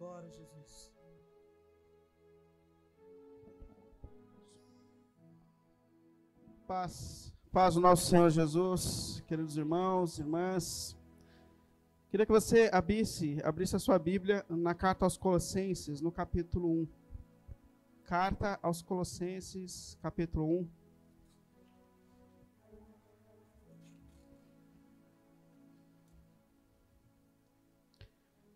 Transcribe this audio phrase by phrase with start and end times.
[0.00, 0.90] Jesus.
[6.66, 10.96] Paz, paz do nosso Senhor Jesus, queridos irmãos, irmãs.
[12.08, 16.88] Queria que você abrisse, abrisse a sua Bíblia na carta aos Colossenses, no capítulo 1.
[18.04, 20.79] Carta aos Colossenses, capítulo 1.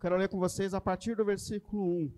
[0.05, 2.12] Quero ler com vocês a partir do versículo 1.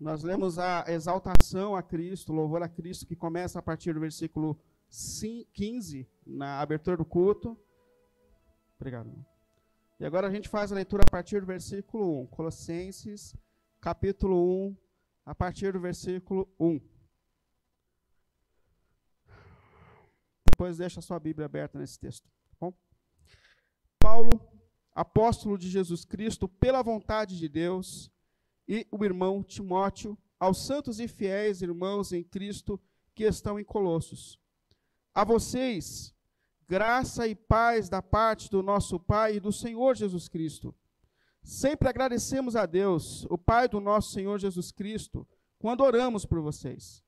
[0.00, 4.58] Nós lemos a exaltação a Cristo, louvor a Cristo, que começa a partir do versículo
[5.52, 7.54] 15, na abertura do culto.
[8.80, 9.12] Obrigado.
[10.00, 12.26] E agora a gente faz a leitura a partir do versículo 1.
[12.28, 13.36] Colossenses,
[13.78, 14.76] capítulo 1,
[15.26, 16.80] a partir do versículo 1.
[20.50, 22.26] Depois deixa a sua Bíblia aberta nesse texto.
[22.48, 22.85] Tá bom?
[24.96, 28.10] Apóstolo de Jesus Cristo, pela vontade de Deus,
[28.66, 32.80] e o irmão Timóteo, aos santos e fiéis irmãos em Cristo
[33.14, 34.40] que estão em Colossos.
[35.14, 36.14] A vocês,
[36.66, 40.74] graça e paz da parte do nosso Pai e do Senhor Jesus Cristo.
[41.42, 47.04] Sempre agradecemos a Deus, o Pai do nosso Senhor Jesus Cristo, quando oramos por vocês,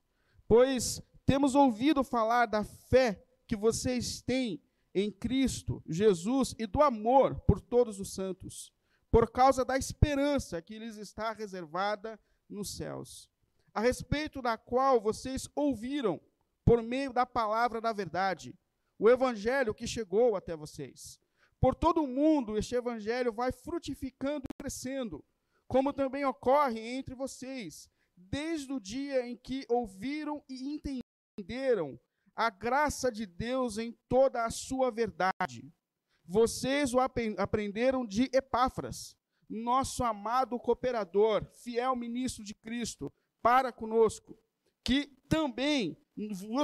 [0.47, 4.61] pois temos ouvido falar da fé que vocês têm
[5.01, 8.73] em Cristo Jesus e do amor por todos os santos,
[9.11, 12.19] por causa da esperança que lhes está reservada
[12.49, 13.29] nos céus,
[13.73, 16.21] a respeito da qual vocês ouviram
[16.65, 18.55] por meio da palavra da verdade,
[18.99, 21.21] o evangelho que chegou até vocês.
[21.61, 25.25] Por todo o mundo, este evangelho vai frutificando e crescendo,
[25.67, 30.81] como também ocorre entre vocês, desde o dia em que ouviram e
[31.39, 31.99] entenderam
[32.39, 35.75] a graça de Deus em toda a sua verdade.
[36.25, 39.17] Vocês o aprenderam de Epáfras,
[39.51, 44.39] nosso amado cooperador, fiel ministro de Cristo, para conosco,
[44.85, 46.01] que também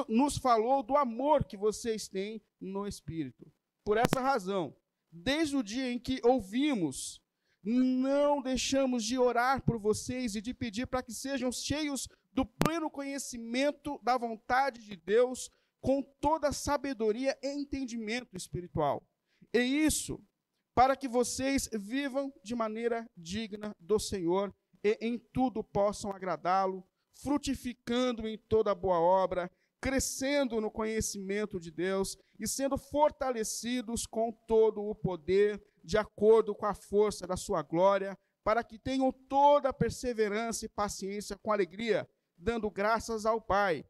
[0.09, 3.51] nos falou do amor que vocês têm no Espírito.
[3.85, 4.77] Por essa razão,
[5.11, 7.21] desde o dia em que ouvimos,
[7.65, 12.89] não deixamos de orar por vocês e de pedir para que sejam cheios do pleno
[12.89, 15.51] conhecimento da vontade de Deus
[15.85, 19.07] com toda sabedoria e entendimento espiritual.
[19.53, 20.19] E isso
[20.75, 24.53] para que vocês vivam de maneira digna do Senhor
[24.83, 26.83] e em tudo possam agradá-lo,
[27.23, 34.83] frutificando em toda boa obra, crescendo no conhecimento de Deus e sendo fortalecidos com todo
[34.83, 39.73] o poder, de acordo com a força da sua glória, para que tenham toda a
[39.73, 42.09] perseverança e paciência com alegria,
[42.39, 43.85] dando graças ao Pai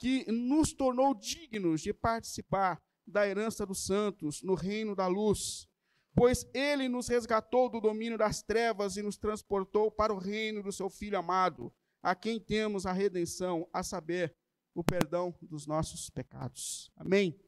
[0.00, 5.68] que nos tornou dignos de participar da herança dos santos no reino da luz,
[6.14, 10.72] pois ele nos resgatou do domínio das trevas e nos transportou para o reino do
[10.72, 11.70] seu Filho amado,
[12.02, 14.34] a quem temos a redenção, a saber,
[14.74, 16.90] o perdão dos nossos pecados.
[16.96, 17.38] Amém?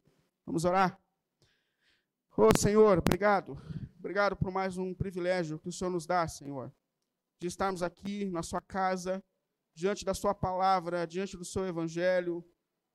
[0.45, 1.01] Vamos orar?
[2.37, 3.57] Oh, Senhor, obrigado.
[3.99, 6.71] Obrigado por mais um privilégio que o Senhor nos dá, Senhor,
[7.41, 9.25] de estarmos aqui na sua casa
[9.75, 12.44] diante da Sua palavra, diante do Seu evangelho,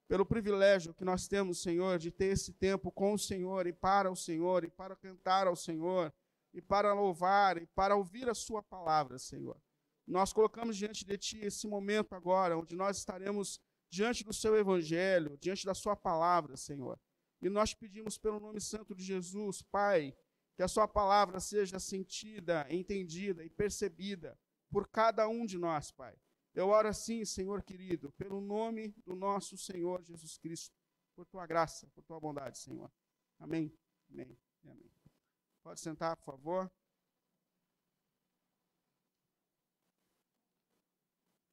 [0.08, 4.10] pelo privilégio que nós temos, Senhor, de ter esse tempo com o Senhor e para
[4.10, 6.14] o Senhor, e para cantar ao Senhor,
[6.54, 9.62] e para louvar, e para ouvir a Sua palavra, Senhor.
[10.06, 13.60] Nós colocamos diante de Ti esse momento agora, onde nós estaremos
[13.90, 16.98] diante do Seu evangelho, diante da Sua palavra, Senhor.
[17.42, 20.16] E nós pedimos pelo nome santo de Jesus, Pai,
[20.56, 24.40] que a Sua palavra seja sentida, entendida e percebida
[24.72, 26.16] por cada um de nós, Pai.
[26.58, 30.76] Eu oro assim, Senhor querido, pelo nome do nosso Senhor Jesus Cristo,
[31.14, 32.92] por tua graça, por tua bondade, Senhor.
[33.38, 33.72] Amém.
[34.10, 34.36] Amém.
[34.64, 34.92] Amém.
[35.62, 36.72] Pode sentar, por favor.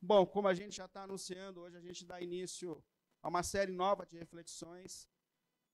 [0.00, 2.82] Bom, como a gente já está anunciando, hoje a gente dá início
[3.20, 5.06] a uma série nova de reflexões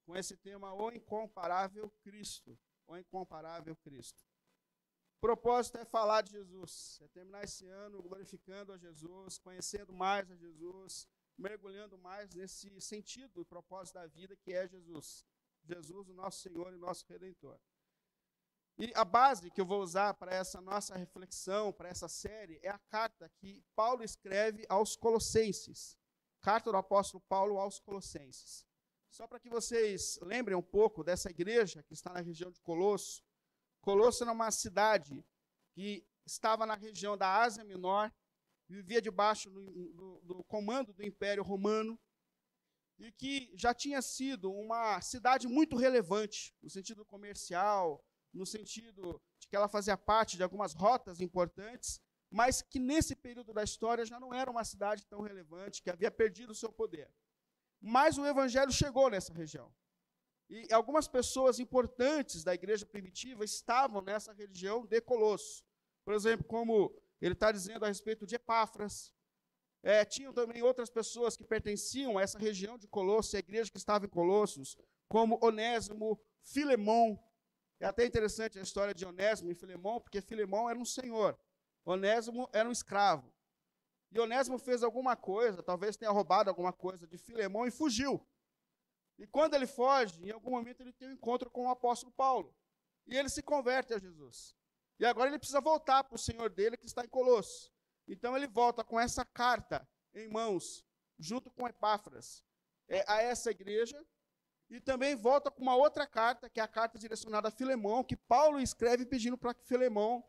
[0.05, 2.59] com esse tema O Incomparável Cristo.
[2.85, 4.30] O Incomparável Cristo.
[5.20, 10.31] O propósito é falar de Jesus, é terminar esse ano glorificando a Jesus, conhecendo mais
[10.31, 11.06] a Jesus,
[11.37, 15.26] mergulhando mais nesse sentido e propósito da vida que é Jesus.
[15.62, 17.61] Jesus, o nosso Senhor e nosso Redentor.
[18.78, 22.70] E a base que eu vou usar para essa nossa reflexão, para essa série, é
[22.70, 25.99] a carta que Paulo escreve aos Colossenses.
[26.40, 28.66] Carta do apóstolo Paulo aos Colossenses.
[29.11, 33.23] Só para que vocês lembrem um pouco dessa igreja que está na região de Colosso,
[33.81, 35.25] Colosso era uma cidade
[35.73, 38.12] que estava na região da Ásia Menor,
[38.69, 41.99] vivia debaixo do, do, do, comando do Império Romano,
[42.99, 49.49] e que já tinha sido uma cidade muito relevante, no sentido comercial, no sentido de
[49.49, 52.00] que ela fazia parte de algumas rotas importantes,
[52.31, 56.11] mas que nesse período da história já não era uma cidade tão relevante, que havia
[56.11, 57.11] perdido o seu poder.
[57.81, 59.75] Mas o evangelho chegou nessa região.
[60.50, 65.64] E algumas pessoas importantes da igreja primitiva estavam nessa região de Colosso.
[66.05, 69.14] Por exemplo, como ele está dizendo a respeito de Epáfras.
[69.82, 73.79] É, tinham também outras pessoas que pertenciam a essa região de Colosso, a igreja que
[73.79, 74.76] estava em Colossos,
[75.08, 77.19] como Onésimo, Filemão.
[77.79, 81.38] É até interessante a história de Onésimo e Filemão, porque Filemão era um senhor,
[81.85, 83.32] Onésimo era um escravo.
[84.12, 88.20] E Onésimo fez alguma coisa, talvez tenha roubado alguma coisa de Filemão e fugiu.
[89.20, 92.56] E quando ele foge, em algum momento ele tem um encontro com o apóstolo Paulo.
[93.06, 94.56] E ele se converte a Jesus.
[94.99, 97.70] E agora ele precisa voltar para o senhor dele que está em Colosso.
[98.08, 100.82] Então ele volta com essa carta em mãos,
[101.19, 102.43] junto com Epáfras,
[102.88, 104.02] é, a essa igreja.
[104.70, 108.16] E também volta com uma outra carta, que é a carta direcionada a Filemão, que
[108.16, 110.25] Paulo escreve pedindo para que Filemão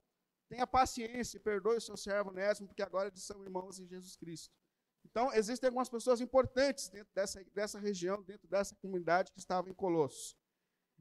[0.50, 4.18] tenha paciência e perdoe o seu servo Onésimo, porque agora eles são irmãos em Jesus
[4.18, 4.54] Cristo.
[5.12, 9.74] Então, existem algumas pessoas importantes dentro dessa, dessa região, dentro dessa comunidade que estava em
[9.74, 10.38] Colossos.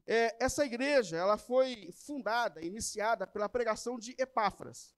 [0.05, 4.93] É, essa igreja ela foi fundada, iniciada pela pregação de Epáfras.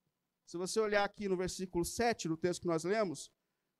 [0.46, 3.30] Se você olhar aqui no versículo 7 do texto que nós lemos,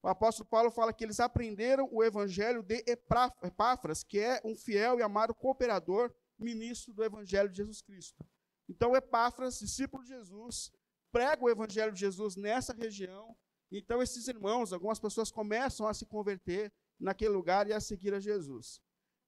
[0.02, 4.98] o apóstolo Paulo fala que eles aprenderam o evangelho de Epáfras, que é um fiel
[4.98, 8.24] e amado cooperador, ministro do evangelho de Jesus Cristo.
[8.68, 10.70] Então, Epáfras, discípulo de Jesus,
[11.10, 13.36] prega o evangelho de Jesus nessa região.
[13.70, 18.20] Então, esses irmãos, algumas pessoas começam a se converter naquele lugar e a seguir a
[18.20, 18.80] Jesus.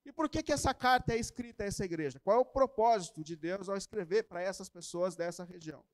[0.04, 2.20] E por que, que essa carta é escrita a essa igreja?
[2.20, 5.84] Qual é o propósito de Deus ao escrever para essas pessoas dessa região?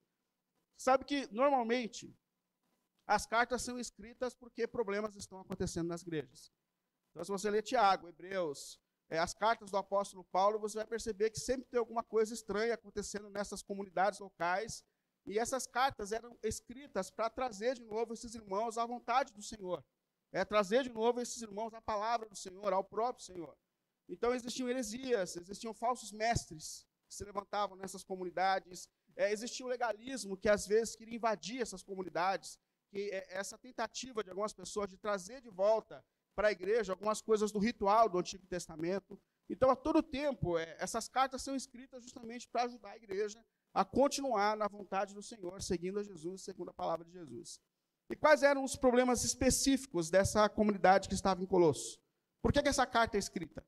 [0.76, 2.14] Sabe que, normalmente,
[3.06, 6.52] as cartas são escritas porque problemas estão acontecendo nas igrejas.
[7.10, 8.78] Então, se você ler Tiago, Hebreus,
[9.08, 12.74] é, as cartas do apóstolo Paulo, você vai perceber que sempre tem alguma coisa estranha
[12.74, 14.84] acontecendo nessas comunidades locais.
[15.24, 19.84] E essas cartas eram escritas para trazer de novo esses irmãos à vontade do Senhor.
[20.32, 23.56] É trazer de novo esses irmãos à palavra do Senhor, ao próprio Senhor.
[24.08, 30.36] Então existiam heresias, existiam falsos mestres que se levantavam nessas comunidades, é, existia o legalismo
[30.36, 32.58] que às vezes queria invadir essas comunidades,
[32.90, 36.04] que é essa tentativa de algumas pessoas de trazer de volta
[36.34, 39.20] para a igreja algumas coisas do ritual do Antigo Testamento.
[39.48, 43.84] Então, a todo tempo, é, essas cartas são escritas justamente para ajudar a igreja a
[43.84, 47.60] continuar na vontade do Senhor, seguindo a Jesus, segundo a palavra de Jesus.
[48.10, 51.98] E quais eram os problemas específicos dessa comunidade que estava em Colosso?
[52.42, 53.64] Por que, que essa carta é escrita?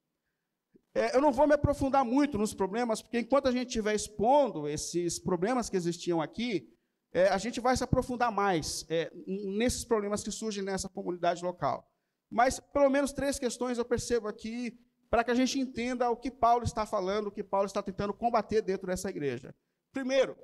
[0.95, 4.69] É, eu não vou me aprofundar muito nos problemas, porque enquanto a gente estiver expondo
[4.69, 6.71] esses problemas que existiam aqui,
[7.13, 11.89] é, a gente vai se aprofundar mais é, nesses problemas que surgem nessa comunidade local.
[12.31, 14.79] Mas pelo menos três questões eu percebo aqui
[15.09, 18.13] para que a gente entenda o que Paulo está falando, o que Paulo está tentando
[18.13, 19.55] combater dentro dessa igreja.
[19.95, 20.37] Primeiro,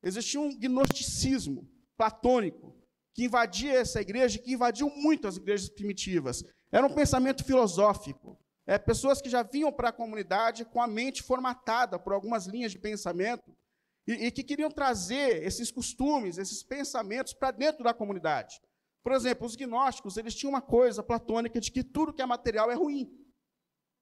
[0.00, 2.74] existia um gnosticismo platônico
[3.12, 6.42] que invadia essa igreja, que invadiu muito as igrejas primitivas.
[6.70, 8.38] Era um pensamento filosófico.
[8.64, 12.70] É, pessoas que já vinham para a comunidade com a mente formatada por algumas linhas
[12.70, 13.52] de pensamento
[14.06, 18.60] e, e que queriam trazer esses costumes, esses pensamentos para dentro da comunidade.
[19.02, 22.70] Por exemplo, os gnósticos, eles tinham uma coisa platônica de que tudo que é material
[22.70, 23.10] é ruim.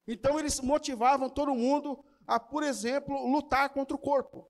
[0.06, 4.46] Então eles motivavam todo mundo a, por exemplo, lutar contra o corpo.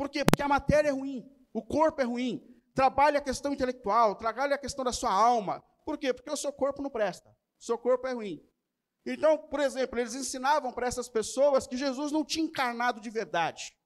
[0.00, 0.24] Por quê?
[0.24, 2.42] Porque a matéria é ruim, o corpo é ruim.
[2.74, 5.62] Trabalha a questão intelectual, trabalha a questão da sua alma.
[5.84, 6.14] Por quê?
[6.14, 8.42] Porque o seu corpo não presta, o seu corpo é ruim.
[9.04, 13.76] Então, por exemplo, eles ensinavam para essas pessoas que Jesus não tinha encarnado de verdade.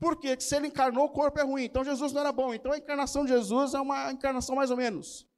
[0.00, 0.30] Por quê?
[0.30, 1.62] Porque se ele encarnou, o corpo é ruim.
[1.62, 2.52] Então Jesus não era bom.
[2.52, 5.28] Então a encarnação de Jesus é uma encarnação mais ou menos.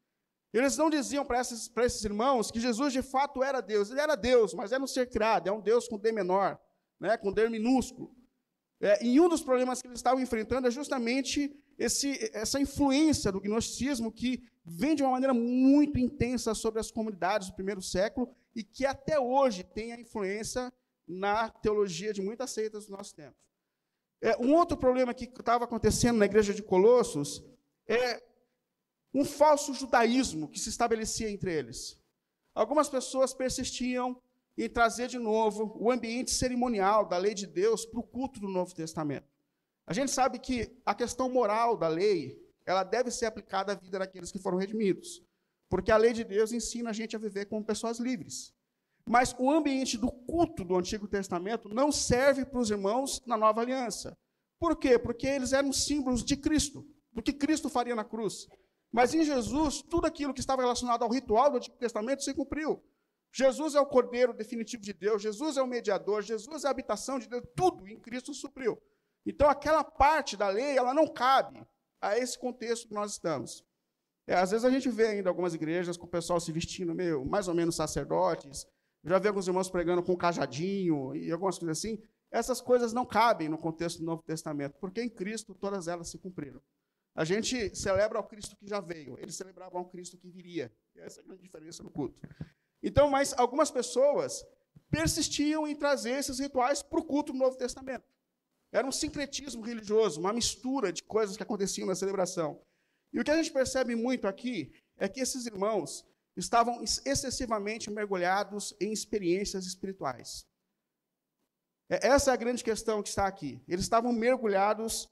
[0.54, 3.90] Eles não diziam para esses, para esses irmãos que Jesus de fato era Deus.
[3.90, 6.58] Ele era Deus, mas era um ser criado, é um Deus com D menor,
[6.98, 8.16] né, com D minúsculo.
[8.80, 13.40] É, e um dos problemas que eles estavam enfrentando é justamente esse, essa influência do
[13.40, 18.62] gnosticismo que vem de uma maneira muito intensa sobre as comunidades do primeiro século e
[18.62, 20.72] que até hoje tem a influência
[21.06, 23.36] na teologia de muitas seitas do nosso tempo.
[24.20, 27.42] É, um outro problema que estava acontecendo na igreja de Colossos
[27.86, 28.22] é
[29.14, 31.98] um falso judaísmo que se estabelecia entre eles.
[32.54, 34.20] Algumas pessoas persistiam
[34.64, 38.48] em trazer de novo o ambiente cerimonial da lei de Deus para o culto do
[38.48, 39.26] Novo Testamento.
[39.86, 43.98] A gente sabe que a questão moral da lei, ela deve ser aplicada à vida
[43.98, 45.22] daqueles que foram redimidos.
[45.68, 48.54] Porque a lei de Deus ensina a gente a viver como pessoas livres.
[49.06, 53.60] Mas o ambiente do culto do Antigo Testamento não serve para os irmãos na nova
[53.60, 54.16] aliança.
[54.58, 54.98] Por quê?
[54.98, 58.46] Porque eles eram símbolos de Cristo, do que Cristo faria na cruz.
[58.92, 62.82] Mas em Jesus, tudo aquilo que estava relacionado ao ritual do Antigo Testamento se cumpriu.
[63.32, 67.18] Jesus é o cordeiro definitivo de Deus, Jesus é o mediador, Jesus é a habitação
[67.18, 68.80] de Deus, tudo em Cristo supriu.
[69.24, 71.66] Então aquela parte da lei, ela não cabe
[72.00, 73.64] a esse contexto que nós estamos.
[74.26, 77.24] É, às vezes a gente vê ainda algumas igrejas com o pessoal se vestindo meio,
[77.24, 78.66] mais ou menos sacerdotes,
[79.04, 82.02] já vi alguns irmãos pregando com cajadinho e algumas coisas assim.
[82.30, 86.18] Essas coisas não cabem no contexto do Novo Testamento, porque em Cristo todas elas se
[86.18, 86.60] cumpriram.
[87.14, 90.72] A gente celebra o Cristo que já veio, eles celebravam o Cristo que viria.
[90.94, 92.20] Essa é a grande diferença no culto.
[92.82, 94.44] Então, mas algumas pessoas
[94.90, 98.04] persistiam em trazer esses rituais para o culto do Novo Testamento.
[98.70, 102.60] Era um sincretismo religioso, uma mistura de coisas que aconteciam na celebração.
[103.12, 106.04] E o que a gente percebe muito aqui é que esses irmãos
[106.36, 110.46] estavam excessivamente mergulhados em experiências espirituais.
[111.88, 113.62] É, essa é a grande questão que está aqui.
[113.66, 115.08] Eles estavam mergulhados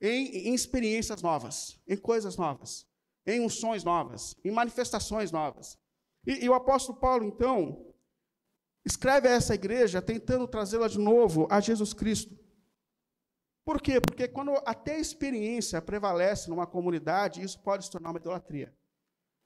[0.00, 2.86] em, em experiências novas, em coisas novas,
[3.26, 5.76] em unções novas, em manifestações novas.
[6.26, 7.94] E, e o apóstolo Paulo, então,
[8.84, 12.36] escreve a essa igreja tentando trazê-la de novo a Jesus Cristo.
[13.64, 14.00] Por quê?
[14.00, 18.74] Porque quando até a experiência prevalece numa comunidade, isso pode se tornar uma idolatria.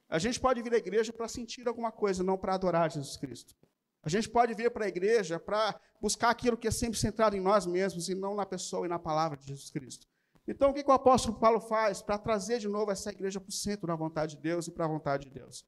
[0.08, 3.54] A gente pode vir à igreja para sentir alguma coisa, não para adorar Jesus Cristo.
[4.02, 7.40] A gente pode vir para a igreja para buscar aquilo que é sempre centrado em
[7.40, 10.06] nós mesmos e não na pessoa e na palavra de Jesus Cristo.
[10.46, 13.48] Então, o que, que o apóstolo Paulo faz para trazer de novo essa igreja para
[13.48, 15.64] o centro da vontade de Deus e para a vontade de Deus?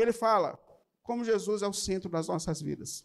[0.00, 0.56] Ele fala
[1.02, 3.04] como Jesus é o centro das nossas vidas,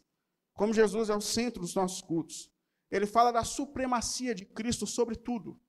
[0.53, 2.51] como Jesus é o centro dos nossos cultos.
[2.91, 5.59] Ele fala da supremacia de Cristo sobre tudo,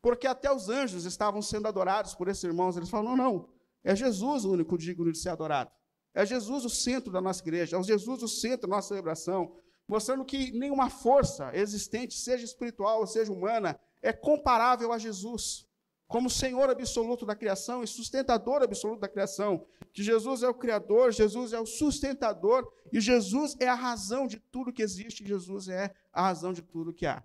[0.00, 2.76] porque até os anjos estavam sendo adorados por esses irmãos.
[2.76, 3.48] Eles falam: não, não,
[3.84, 5.70] é Jesus o único digno de ser adorado.
[6.14, 9.54] É Jesus o centro da nossa igreja, é Jesus o centro da nossa celebração,
[9.86, 15.68] mostrando que nenhuma força existente, seja espiritual ou seja humana, é comparável a Jesus,
[16.12, 19.66] como Senhor absoluto da criação e sustentador absoluto da criação.
[19.94, 24.38] Que Jesus é o Criador, Jesus é o sustentador e Jesus é a razão de
[24.38, 27.24] tudo que existe, Jesus é a razão de tudo que há.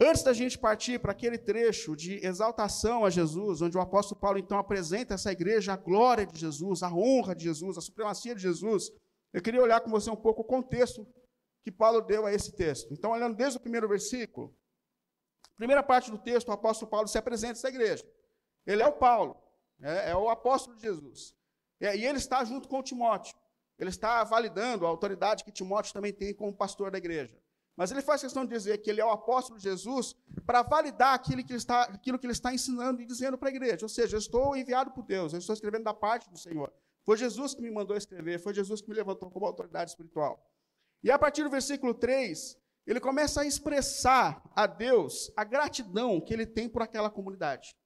[0.00, 4.38] Antes da gente partir para aquele trecho de exaltação a Jesus, onde o apóstolo Paulo
[4.38, 8.42] então apresenta essa igreja a glória de Jesus, a honra de Jesus, a supremacia de
[8.42, 8.90] Jesus,
[9.32, 11.06] eu queria olhar com você um pouco o contexto
[11.62, 12.92] que Paulo deu a esse texto.
[12.92, 14.52] Então, olhando desde o primeiro versículo,
[15.56, 18.06] primeira parte do texto, o apóstolo Paulo se apresenta essa igreja.
[18.66, 19.36] Ele é o Paulo,
[19.80, 21.34] é, é o apóstolo de Jesus.
[21.80, 23.34] E, e ele está junto com Timóteo.
[23.78, 27.38] Ele está validando a autoridade que Timóteo também tem como pastor da igreja.
[27.76, 31.14] Mas ele faz questão de dizer que ele é o apóstolo de Jesus para validar
[31.14, 33.84] aquilo que, ele está, aquilo que ele está ensinando e dizendo para a igreja.
[33.84, 36.72] Ou seja, eu estou enviado por Deus, eu estou escrevendo da parte do Senhor.
[37.04, 40.44] Foi Jesus que me mandou escrever, foi Jesus que me levantou como autoridade espiritual.
[41.04, 42.58] E a partir do versículo 3,
[42.90, 47.76] ele começa a expressar a Deus a gratidão que ele tem por aquela comunidade.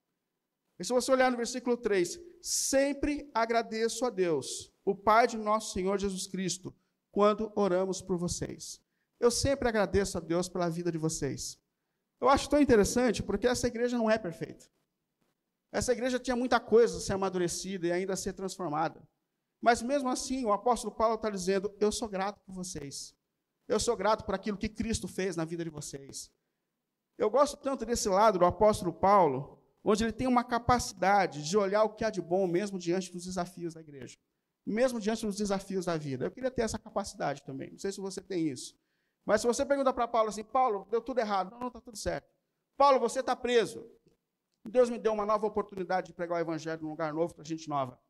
[0.78, 5.72] E se você olhar no versículo 3, sempre agradeço a Deus, o Pai de nosso
[5.72, 6.74] Senhor Jesus Cristo,
[7.10, 8.80] quando oramos por vocês.
[9.18, 11.58] Eu sempre agradeço a Deus pela vida de vocês.
[12.20, 14.66] Eu acho tão interessante porque essa igreja não é perfeita.
[15.72, 19.02] Essa igreja tinha muita coisa a ser amadurecida e ainda a ser transformada.
[19.60, 23.14] Mas mesmo assim, o apóstolo Paulo está dizendo: Eu sou grato por vocês.
[23.68, 26.30] Eu sou grato por aquilo que Cristo fez na vida de vocês.
[27.16, 31.84] Eu gosto tanto desse lado do apóstolo Paulo, onde ele tem uma capacidade de olhar
[31.84, 34.18] o que há de bom mesmo diante dos desafios da igreja,
[34.66, 36.26] mesmo diante dos desafios da vida.
[36.26, 37.70] Eu queria ter essa capacidade também.
[37.70, 38.76] Não sei se você tem isso.
[39.24, 41.50] Mas se você pergunta para Paulo assim, Paulo, deu tudo errado.
[41.50, 42.28] Não, não, está tudo certo.
[42.76, 43.88] Paulo, você está preso.
[44.64, 47.68] Deus me deu uma nova oportunidade de pregar o evangelho num lugar novo para gente
[47.68, 48.00] nova.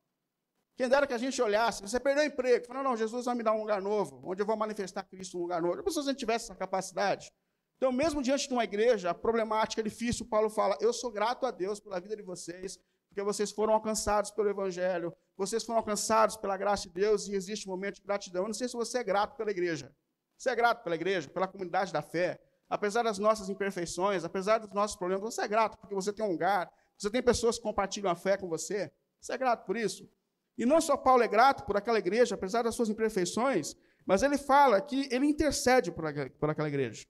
[0.77, 3.43] Quem dera que a gente olhasse, você perdeu o emprego, falou, não, Jesus vai me
[3.43, 5.91] dar um lugar novo, onde eu vou manifestar Cristo num lugar novo.
[5.91, 7.31] Se a gente tivesse essa capacidade?
[7.77, 11.81] Então, mesmo diante de uma igreja problemática, difícil, Paulo fala, eu sou grato a Deus
[11.81, 16.85] pela vida de vocês, porque vocês foram alcançados pelo Evangelho, vocês foram alcançados pela graça
[16.85, 18.45] de Deus e existe um momento de gratidão.
[18.45, 19.95] Eu não sei se você é grato pela igreja.
[20.39, 24.73] Você é grato pela igreja, pela comunidade da fé, apesar das nossas imperfeições, apesar dos
[24.73, 28.11] nossos problemas, você é grato porque você tem um lugar, você tem pessoas que compartilham
[28.11, 28.91] a fé com você.
[29.21, 30.09] Você é grato por isso?
[30.57, 33.75] E não só Paulo é grato por aquela igreja, apesar das suas imperfeições,
[34.07, 37.05] mas ele fala que ele intercede por aquela, igreja.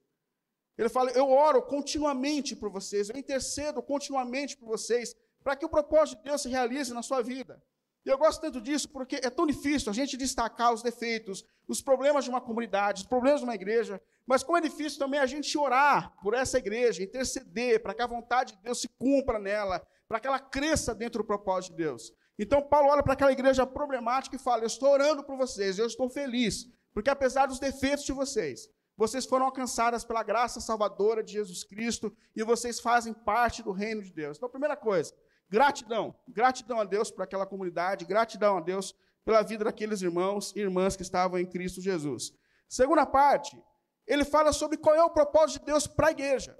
[0.77, 5.69] Ele fala: Eu oro continuamente por vocês, eu intercedo continuamente por vocês, para que o
[5.69, 7.61] propósito de Deus se realize na sua vida.
[8.05, 11.81] E eu gosto tanto disso porque é tão difícil a gente destacar os defeitos, os
[11.81, 15.25] problemas de uma comunidade, os problemas de uma igreja, mas como é difícil também a
[15.25, 19.85] gente orar por essa igreja, interceder para que a vontade de Deus se cumpra nela,
[20.07, 22.11] para que ela cresça dentro do propósito de Deus.
[22.37, 25.85] Então Paulo olha para aquela igreja problemática e fala: Eu estou orando por vocês, eu
[25.85, 31.33] estou feliz, porque apesar dos defeitos de vocês, vocês foram alcançadas pela graça salvadora de
[31.33, 34.37] Jesus Cristo e vocês fazem parte do reino de Deus.
[34.37, 35.13] Então, primeira coisa,
[35.49, 36.15] gratidão.
[36.27, 40.95] Gratidão a Deus por aquela comunidade, gratidão a Deus pela vida daqueles irmãos e irmãs
[40.95, 42.33] que estavam em Cristo Jesus.
[42.67, 43.57] Segunda parte,
[44.05, 46.57] ele fala sobre qual é o propósito de Deus para a igreja.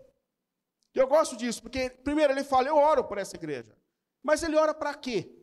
[0.94, 3.76] Eu gosto disso, porque, primeiro, ele fala: eu oro por essa igreja.
[4.22, 5.43] Mas ele ora para quê?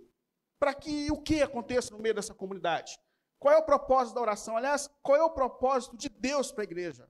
[0.61, 2.99] Para que o que aconteça no meio dessa comunidade?
[3.38, 4.57] Qual é o propósito da oração?
[4.57, 7.09] Aliás, qual é o propósito de Deus para a igreja?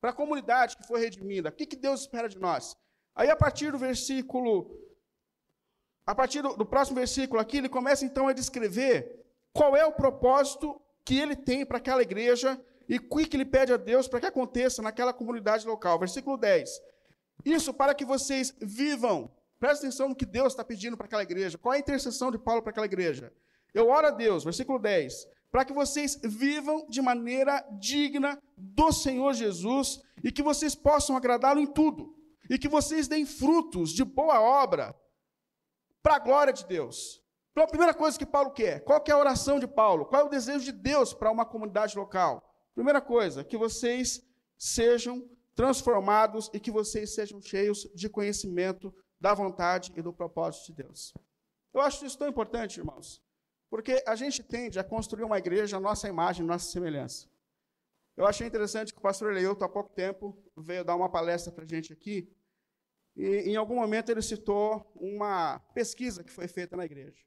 [0.00, 1.48] Para a comunidade que foi redimida?
[1.48, 2.76] O que, que Deus espera de nós?
[3.14, 4.80] Aí, a partir do versículo.
[6.06, 9.20] A partir do, do próximo versículo aqui, ele começa então a descrever
[9.52, 13.72] qual é o propósito que ele tem para aquela igreja e o que ele pede
[13.72, 15.98] a Deus para que aconteça naquela comunidade local.
[15.98, 16.80] Versículo 10.
[17.44, 19.30] Isso para que vocês vivam.
[19.62, 21.56] Presta atenção no que Deus está pedindo para aquela igreja.
[21.56, 23.32] Qual é a intercessão de Paulo para aquela igreja?
[23.72, 29.32] Eu oro a Deus, versículo 10, para que vocês vivam de maneira digna do Senhor
[29.34, 32.12] Jesus e que vocês possam agradá-lo em tudo.
[32.50, 34.96] E que vocês deem frutos de boa obra
[36.02, 37.22] para a glória de Deus.
[37.52, 40.06] Então, a primeira coisa que Paulo quer, qual que é a oração de Paulo?
[40.06, 42.42] Qual é o desejo de Deus para uma comunidade local?
[42.74, 44.20] Primeira coisa, que vocês
[44.58, 48.92] sejam transformados e que vocês sejam cheios de conhecimento
[49.22, 51.14] da vontade e do propósito de Deus.
[51.72, 53.22] Eu acho isso tão importante, irmãos,
[53.70, 57.28] porque a gente tende a construir uma igreja à nossa imagem, à nossa semelhança.
[58.16, 61.62] Eu achei interessante que o pastor Eleilton, há pouco tempo, veio dar uma palestra para
[61.62, 62.28] a gente aqui,
[63.14, 67.24] e em algum momento ele citou uma pesquisa que foi feita na igreja.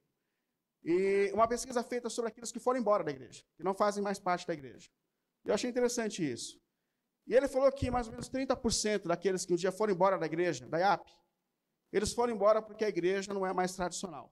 [0.83, 4.19] E uma pesquisa feita sobre aqueles que foram embora da igreja, que não fazem mais
[4.19, 4.89] parte da igreja.
[5.45, 6.59] Eu achei interessante isso.
[7.25, 10.25] E ele falou que mais ou menos 30% daqueles que um dia foram embora da
[10.25, 11.09] igreja, da IAP,
[11.97, 14.31] eles foram embora porque a igreja não é mais tradicional.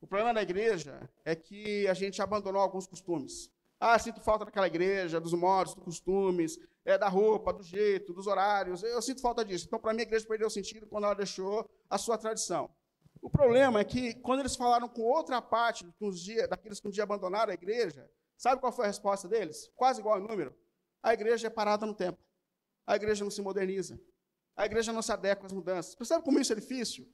[0.00, 3.50] O problema da igreja é que a gente abandonou alguns costumes.
[3.80, 8.26] Ah, sinto falta daquela igreja, dos modos, dos costumes, é, da roupa, do jeito, dos
[8.26, 8.82] horários.
[8.82, 9.66] Eu sinto falta disso.
[9.66, 12.70] Então, para mim, a igreja perdeu sentido quando ela deixou a sua tradição.
[13.20, 15.84] O problema é que, quando eles falaram com outra parte
[16.48, 19.70] daqueles que um dia abandonaram a igreja, sabe qual foi a resposta deles?
[19.74, 20.54] Quase igual ao número
[21.06, 22.18] a igreja é parada no tempo.
[22.84, 23.96] A igreja não se moderniza.
[24.56, 25.94] A igreja não se adequa às mudanças.
[25.94, 27.06] Percebe como isso é difícil?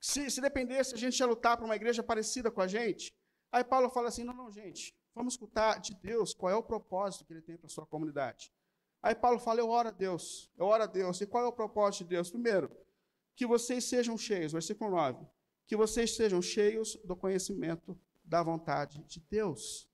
[0.00, 3.14] Se, se dependesse, a gente ia lutar para uma igreja parecida com a gente.
[3.50, 7.24] Aí Paulo fala assim: não, não, gente, vamos escutar de Deus qual é o propósito
[7.24, 8.52] que ele tem para a sua comunidade.
[9.00, 11.20] Aí Paulo fala: eu oro a Deus, eu oro a Deus.
[11.20, 12.30] E qual é o propósito de Deus?
[12.30, 12.70] Primeiro,
[13.36, 15.24] que vocês sejam cheios, versículo 9,
[15.66, 19.88] que vocês sejam cheios do conhecimento da vontade de Deus.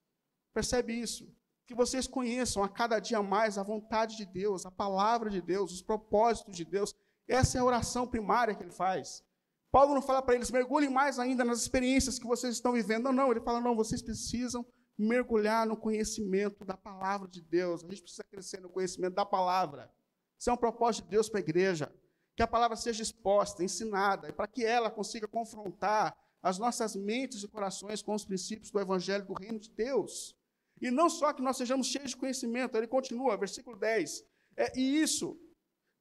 [0.53, 1.33] Percebe isso?
[1.71, 5.73] Que vocês conheçam a cada dia mais a vontade de Deus, a palavra de Deus,
[5.73, 6.93] os propósitos de Deus.
[7.29, 9.23] Essa é a oração primária que ele faz.
[9.71, 13.05] Paulo não fala para eles, mergulhem mais ainda nas experiências que vocês estão vivendo.
[13.05, 14.67] Não, não, ele fala, não, vocês precisam
[14.99, 17.85] mergulhar no conhecimento da palavra de Deus.
[17.85, 19.89] A gente precisa crescer no conhecimento da palavra.
[20.37, 21.95] Isso é um propósito de Deus para a igreja.
[22.35, 27.45] Que a palavra seja exposta, ensinada, e para que ela consiga confrontar as nossas mentes
[27.45, 30.35] e corações com os princípios do evangelho do reino de Deus.
[30.81, 34.25] E não só que nós sejamos cheios de conhecimento, ele continua, versículo 10.
[34.57, 35.39] É, e isso,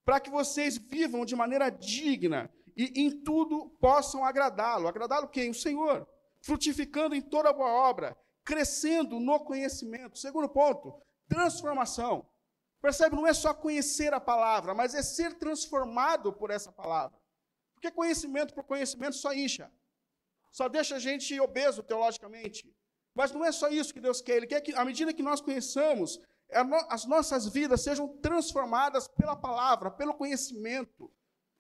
[0.05, 4.87] para que vocês vivam de maneira digna e em tudo possam agradá-lo.
[4.87, 5.49] Agradá-lo quem?
[5.49, 6.07] O Senhor.
[6.41, 10.17] Frutificando em toda boa obra, crescendo no conhecimento.
[10.17, 10.93] Segundo ponto,
[11.27, 12.25] transformação.
[12.81, 13.15] Percebe?
[13.15, 17.19] Não é só conhecer a palavra, mas é ser transformado por essa palavra.
[17.73, 19.69] Porque conhecimento por conhecimento só incha.
[20.51, 22.73] Só deixa a gente obeso teologicamente.
[23.13, 25.41] Mas não é só isso que Deus quer, Ele quer que, à medida que nós
[25.41, 26.19] conheçamos,
[26.89, 31.11] as nossas vidas sejam transformadas pela palavra, pelo conhecimento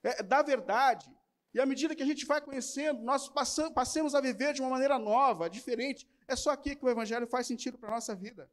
[0.03, 1.09] é, da verdade.
[1.53, 4.69] E à medida que a gente vai conhecendo, nós passamos, passemos a viver de uma
[4.69, 6.07] maneira nova, diferente.
[6.27, 8.49] É só aqui que o Evangelho faz sentido para a nossa vida.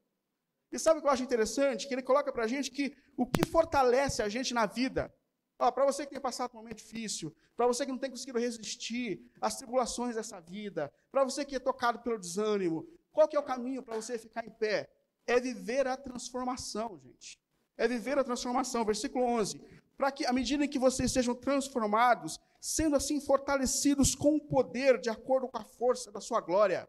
[0.72, 1.86] E sabe o que eu acho interessante?
[1.86, 5.12] Que ele coloca para a gente que o que fortalece a gente na vida
[5.56, 9.20] para você que tem passado um momento difícil, para você que não tem conseguido resistir
[9.40, 13.42] às tribulações dessa vida, para você que é tocado pelo desânimo, qual que é o
[13.42, 14.90] caminho para você ficar em pé?
[15.26, 17.40] É viver a transformação, gente.
[17.78, 18.84] É viver a transformação.
[18.84, 19.58] Versículo 11.
[19.96, 25.00] Para que, à medida em que vocês sejam transformados, sendo assim fortalecidos com o poder,
[25.00, 26.86] de acordo com a força da sua glória,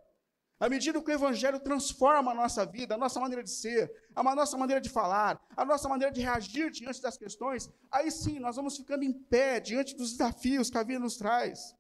[0.60, 4.24] à medida que o Evangelho transforma a nossa vida, a nossa maneira de ser, a
[4.24, 8.56] nossa maneira de falar, a nossa maneira de reagir diante das questões, aí sim nós
[8.56, 11.76] vamos ficando em pé diante dos desafios que a vida nos traz.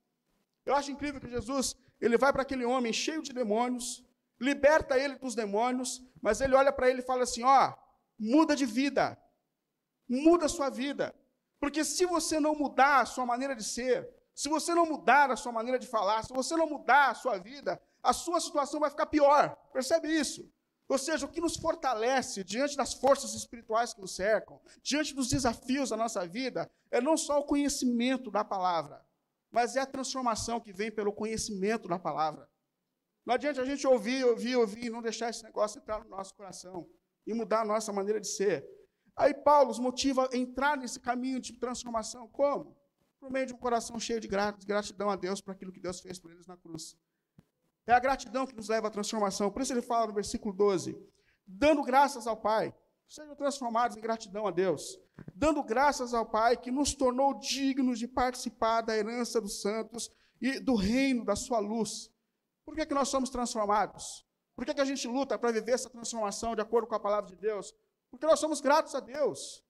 [0.66, 4.06] Eu acho incrível que Jesus, ele vai para aquele homem cheio de demônios,
[4.40, 7.74] liberta ele dos demônios, mas ele olha para ele e fala assim: ó,
[8.20, 9.18] muda de vida,
[10.08, 11.16] muda a sua vida.
[11.60, 15.36] Porque se você não mudar a sua maneira de ser, se você não mudar a
[15.36, 18.90] sua maneira de falar, se você não mudar a sua vida, a sua situação vai
[18.90, 19.56] ficar pior.
[19.74, 20.50] Percebe isso?
[20.90, 25.28] Ou seja, o que nos fortalece diante das forças espirituais que nos cercam, diante dos
[25.28, 29.06] desafios da nossa vida, é não só o conhecimento da palavra,
[29.52, 32.50] mas é a transformação que vem pelo conhecimento da palavra.
[33.26, 36.34] Não adianta a gente ouvir, ouvir, ouvir e não deixar esse negócio entrar no nosso
[36.34, 36.90] coração
[37.26, 38.66] e mudar a nossa maneira de ser.
[39.14, 42.30] Aí Paulo os motiva a entrar nesse caminho de transformação.
[42.30, 42.78] Como?
[43.20, 46.18] Por meio de um coração cheio de gratidão a Deus por aquilo que Deus fez
[46.18, 46.96] por eles na cruz.
[47.88, 49.50] É a gratidão que nos leva à transformação.
[49.50, 50.96] Por isso ele fala no versículo 12:
[51.48, 52.76] dando graças ao Pai,
[53.08, 55.00] sejam transformados em gratidão a Deus,
[55.34, 60.60] dando graças ao Pai que nos tornou dignos de participar da herança dos santos e
[60.60, 62.12] do reino da sua luz.
[62.66, 64.28] Por que, que nós somos transformados?
[64.54, 67.30] Por que, que a gente luta para viver essa transformação de acordo com a palavra
[67.30, 67.74] de Deus?
[68.12, 69.64] Porque nós somos gratos a Deus.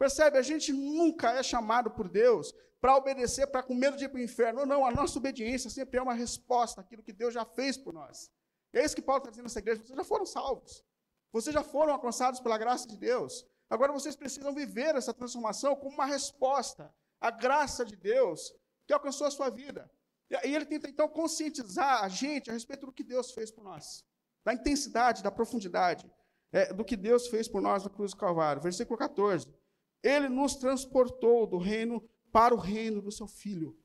[0.00, 0.38] Percebe?
[0.38, 4.18] A gente nunca é chamado por Deus para obedecer, para com medo de ir para
[4.18, 4.64] o inferno.
[4.64, 8.30] Não, a nossa obediência sempre é uma resposta àquilo que Deus já fez por nós.
[8.72, 9.82] E é isso que Paulo está dizendo nessa igreja.
[9.82, 10.82] Vocês já foram salvos.
[11.30, 13.46] Vocês já foram alcançados pela graça de Deus.
[13.68, 18.54] Agora vocês precisam viver essa transformação como uma resposta à graça de Deus
[18.86, 19.90] que alcançou a sua vida.
[20.30, 24.02] E ele tenta então conscientizar a gente a respeito do que Deus fez por nós,
[24.46, 26.10] da intensidade, da profundidade
[26.52, 28.62] é, do que Deus fez por nós na cruz do Calvário.
[28.62, 29.59] Versículo 14.
[30.02, 33.76] Ele nos transportou do reino para o reino do seu Filho.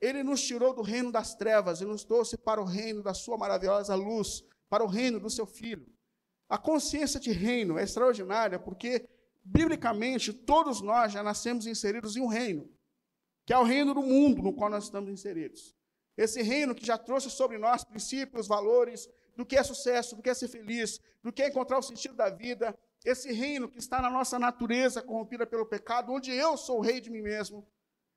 [0.00, 3.38] Ele nos tirou do reino das trevas e nos trouxe para o reino da sua
[3.38, 5.86] maravilhosa luz, para o reino do seu Filho.
[6.48, 9.08] A consciência de reino é extraordinária porque,
[9.44, 12.68] biblicamente, todos nós já nascemos inseridos em um reino,
[13.46, 15.74] que é o reino do mundo no qual nós estamos inseridos.
[16.16, 20.30] Esse reino que já trouxe sobre nós princípios, valores, do que é sucesso, do que
[20.30, 24.00] é ser feliz, do que é encontrar o sentido da vida, esse reino que está
[24.00, 27.66] na nossa natureza corrompida pelo pecado, onde eu sou o rei de mim mesmo,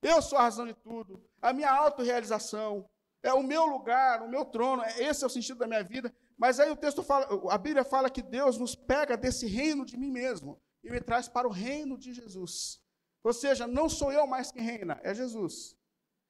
[0.01, 2.87] eu sou a razão de tudo, a minha autorrealização,
[3.23, 6.13] é o meu lugar, o meu trono, é, esse é o sentido da minha vida.
[6.37, 9.97] Mas aí o texto fala, a Bíblia fala que Deus nos pega desse reino de
[9.97, 12.79] mim mesmo e me traz para o reino de Jesus.
[13.23, 15.75] Ou seja, não sou eu mais quem reina, é Jesus.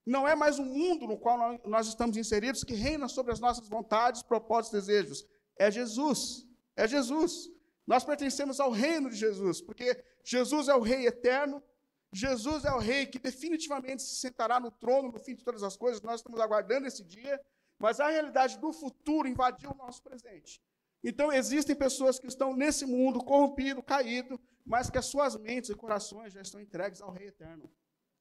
[0.06, 3.68] Não é mais o mundo no qual nós estamos inseridos que reina sobre as nossas
[3.68, 5.28] vontades, propósitos, desejos.
[5.58, 6.48] É Jesus.
[6.78, 7.50] É Jesus.
[7.86, 11.62] Nós pertencemos ao reino de Jesus, porque Jesus é o Rei eterno,
[12.12, 15.76] Jesus é o Rei que definitivamente se sentará no trono no fim de todas as
[15.76, 16.02] coisas.
[16.02, 17.40] Nós estamos aguardando esse dia,
[17.78, 20.62] mas a realidade do futuro invadiu o nosso presente.
[21.04, 25.76] Então, existem pessoas que estão nesse mundo corrompido, caído, mas que as suas mentes e
[25.76, 27.72] corações já estão entregues ao Rei eterno.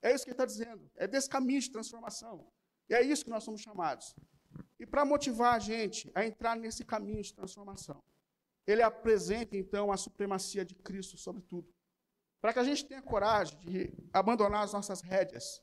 [0.02, 0.90] É isso que ele está dizendo.
[0.96, 2.46] É desse caminho de transformação.
[2.90, 4.14] E é isso que nós somos chamados.
[4.78, 8.02] E para motivar a gente a entrar nesse caminho de transformação,
[8.66, 11.72] ele apresenta então a supremacia de Cristo sobre tudo.
[12.40, 15.62] Para que a gente tenha coragem de abandonar as nossas rédeas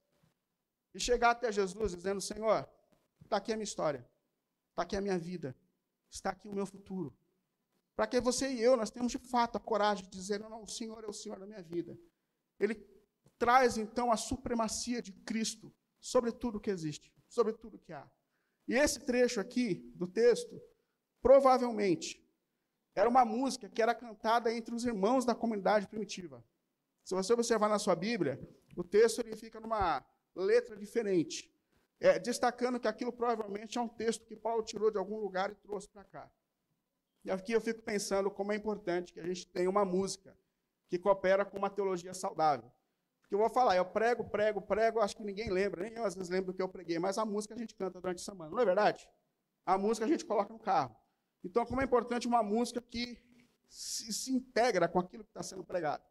[0.93, 2.67] e chegar até Jesus dizendo: Senhor,
[3.23, 4.07] está aqui a minha história,
[4.69, 5.55] está aqui a minha vida,
[6.09, 7.15] está aqui o meu futuro.
[7.95, 10.67] Para que você e eu, nós temos de fato a coragem de dizer: Não, o
[10.67, 11.97] Senhor é o Senhor da minha vida.
[12.59, 12.75] Ele
[13.37, 18.09] traz então a supremacia de Cristo sobre tudo que existe, sobre tudo que há.
[18.67, 20.61] E esse trecho aqui do texto,
[21.21, 22.23] provavelmente,
[22.95, 26.43] era uma música que era cantada entre os irmãos da comunidade primitiva.
[27.03, 28.39] Se você observar na sua Bíblia,
[28.75, 30.03] o texto ele fica numa
[30.35, 31.53] letra diferente,
[31.99, 35.55] é, destacando que aquilo provavelmente é um texto que Paulo tirou de algum lugar e
[35.55, 36.31] trouxe para cá.
[37.23, 40.35] E aqui eu fico pensando como é importante que a gente tenha uma música
[40.87, 42.71] que coopera com uma teologia saudável
[43.31, 46.13] que eu vou falar, eu prego, prego, prego, acho que ninguém lembra, nem eu às
[46.13, 48.51] vezes lembro do que eu preguei, mas a música a gente canta durante a semana,
[48.51, 49.09] não é verdade?
[49.65, 50.93] A música a gente coloca no carro.
[51.43, 53.17] Então, como é importante uma música que
[53.71, 56.03] se, se integra com aquilo que está sendo pregado.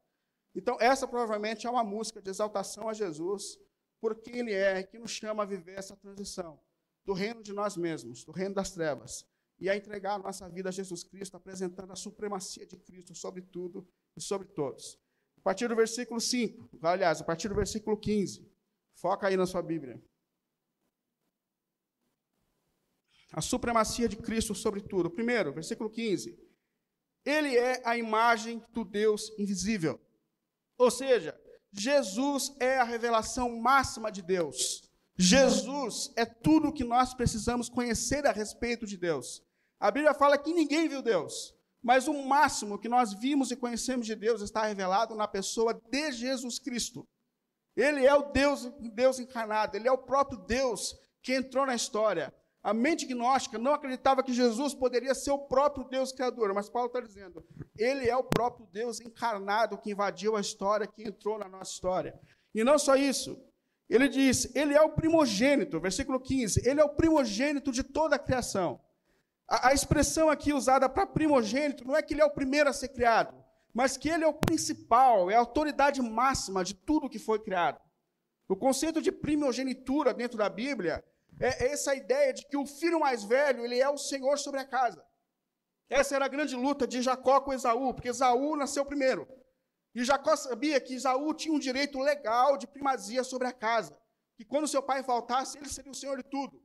[0.54, 3.58] Então, essa provavelmente é uma música de exaltação a Jesus,
[4.00, 6.58] por quem Ele é, que nos chama a viver essa transição
[7.04, 9.26] do reino de nós mesmos, do reino das trevas,
[9.58, 13.42] e a entregar a nossa vida a Jesus Cristo, apresentando a supremacia de Cristo sobre
[13.42, 14.98] tudo e sobre todos.
[15.36, 18.50] A partir do versículo 5, aliás, a partir do versículo 15.
[18.94, 20.02] Foca aí na sua Bíblia.
[23.32, 25.10] A supremacia de Cristo sobre tudo.
[25.10, 26.38] Primeiro, versículo 15.
[27.24, 30.00] Ele é a imagem do Deus invisível.
[30.78, 31.38] Ou seja,
[31.72, 34.82] Jesus é a revelação máxima de Deus.
[35.16, 39.42] Jesus é tudo o que nós precisamos conhecer a respeito de Deus.
[39.78, 41.54] A Bíblia fala que ninguém viu Deus.
[41.82, 46.12] Mas o máximo que nós vimos e conhecemos de Deus está revelado na pessoa de
[46.12, 47.06] Jesus Cristo.
[47.76, 52.34] Ele é o Deus, Deus encarnado, ele é o próprio Deus que entrou na história.
[52.62, 56.88] A mente gnóstica não acreditava que Jesus poderia ser o próprio Deus criador, mas Paulo
[56.88, 57.42] está dizendo,
[57.76, 62.20] ele é o próprio Deus encarnado que invadiu a história, que entrou na nossa história.
[62.54, 63.42] E não só isso,
[63.88, 68.18] ele diz, ele é o primogênito, versículo 15, ele é o primogênito de toda a
[68.18, 68.78] criação.
[69.48, 72.74] A, a expressão aqui usada para primogênito não é que ele é o primeiro a
[72.74, 73.34] ser criado,
[73.72, 77.80] mas que ele é o principal, é a autoridade máxima de tudo que foi criado.
[78.46, 81.02] O conceito de primogenitura dentro da Bíblia
[81.40, 84.60] é, é essa ideia de que o filho mais velho ele é o senhor sobre
[84.60, 85.04] a casa.
[85.88, 89.26] Essa era a grande luta de Jacó com Esaú, porque Esaú nasceu primeiro.
[89.94, 93.98] E Jacó sabia que Isaú tinha um direito legal de primazia sobre a casa,
[94.36, 96.62] que quando seu pai faltasse, ele seria o senhor de tudo.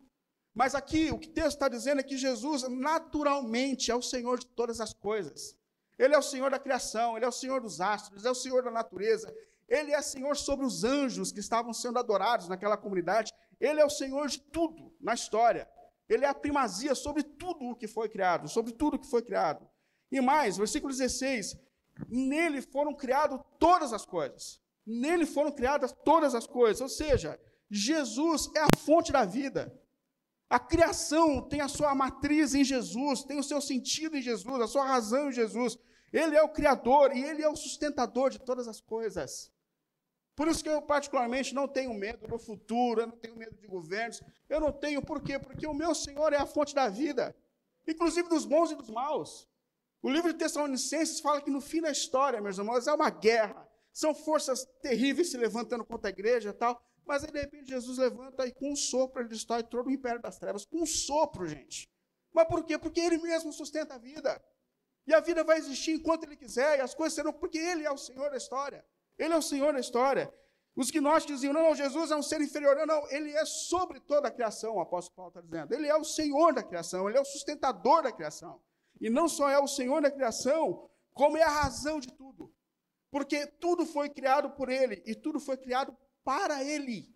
[0.54, 4.40] Mas aqui o que o texto está dizendo é que Jesus naturalmente é o Senhor
[4.40, 5.54] de todas as coisas.
[6.00, 8.36] Ele é o Senhor da criação, ele é o Senhor dos astros, ele é o
[8.36, 9.34] Senhor da natureza,
[9.68, 13.89] ele é Senhor sobre os anjos que estavam sendo adorados naquela comunidade, ele é o
[13.89, 15.70] Senhor de tudo na história.
[16.08, 19.22] Ele é a primazia sobre tudo o que foi criado, sobre tudo o que foi
[19.22, 19.68] criado.
[20.12, 21.56] E mais, versículo 16:
[22.10, 24.62] nele foram criadas todas as coisas.
[24.86, 26.82] Nele foram criadas todas as coisas.
[26.82, 27.39] Ou seja,
[27.70, 29.74] Jesus é a fonte da vida.
[30.50, 34.68] A criação tem a sua matriz em Jesus, tem o seu sentido em Jesus, a
[34.68, 35.78] sua razão em Jesus.
[36.13, 39.52] Ele é o Criador e Ele é o sustentador de todas as coisas.
[40.36, 43.67] Por isso que eu, particularmente, não tenho medo do futuro, eu não tenho medo de
[43.67, 44.21] governos.
[44.50, 45.39] Eu não tenho, por quê?
[45.39, 47.36] Porque o meu Senhor é a fonte da vida,
[47.88, 49.48] inclusive dos bons e dos maus.
[50.02, 53.67] O livro de Tessalonicenses fala que no fim da história, meus irmãos, é uma guerra.
[53.93, 56.80] São forças terríveis se levantando contra a igreja e tal.
[57.06, 60.21] Mas aí, de repente, Jesus levanta e com um sopro ele destrói todo o império
[60.21, 60.65] das trevas.
[60.65, 61.89] Com um sopro, gente.
[62.34, 62.78] Mas por quê?
[62.78, 64.43] Porque ele mesmo sustenta a vida.
[65.08, 67.91] E a vida vai existir enquanto ele quiser, e as coisas serão, porque ele é
[67.91, 68.84] o Senhor da história.
[69.17, 70.34] Ele é o Senhor da história.
[70.75, 72.75] Os que nós diziam, não, não, Jesus é um ser inferior.
[72.75, 75.73] Não, não, ele é sobre toda a criação, o apóstolo Paulo está dizendo.
[75.73, 78.62] Ele é o Senhor da criação, ele é o sustentador da criação.
[78.99, 82.54] E não só é o Senhor da criação, como é a razão de tudo.
[83.10, 87.08] Porque tudo foi criado por ele, e tudo foi criado para Ele.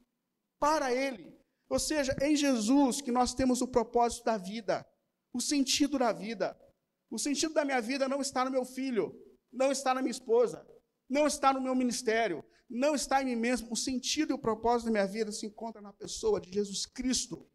[0.59, 1.35] Para Ele.
[1.67, 4.87] Ou seja, em Jesus que nós temos o propósito da vida,
[5.33, 6.57] o sentido da vida.
[7.09, 9.13] O sentido da minha vida não está no meu filho,
[9.51, 10.65] não está na minha esposa,
[11.09, 13.71] não está no meu ministério, não está em mim mesmo.
[13.71, 17.47] O sentido e o propósito da minha vida se encontra na pessoa de Jesus Cristo.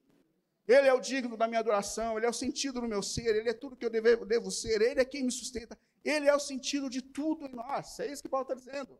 [0.66, 3.50] Ele é o digno da minha adoração, ele é o sentido do meu ser, ele
[3.50, 6.40] é tudo que eu devo, devo ser, ele é quem me sustenta, ele é o
[6.40, 7.98] sentido de tudo em nós.
[8.00, 8.98] É isso que Paulo está dizendo.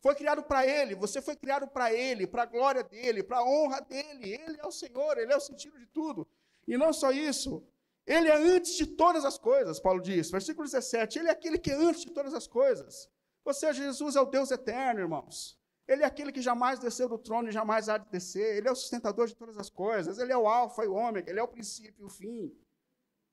[0.00, 3.44] Foi criado para Ele, você foi criado para Ele, para a glória dEle, para a
[3.44, 4.32] honra dEle.
[4.32, 6.26] Ele é o Senhor, Ele é o sentido de tudo.
[6.66, 7.62] E não só isso,
[8.06, 11.70] Ele é antes de todas as coisas, Paulo diz, versículo 17: Ele é aquele que
[11.70, 13.10] é antes de todas as coisas.
[13.44, 15.58] Ou seja, Jesus é o Deus eterno, irmãos.
[15.86, 18.56] Ele é aquele que jamais desceu do trono e jamais há de descer.
[18.56, 20.18] Ele é o sustentador de todas as coisas.
[20.18, 22.56] Ele é o Alfa e o Ômega, Ele é o princípio e o fim.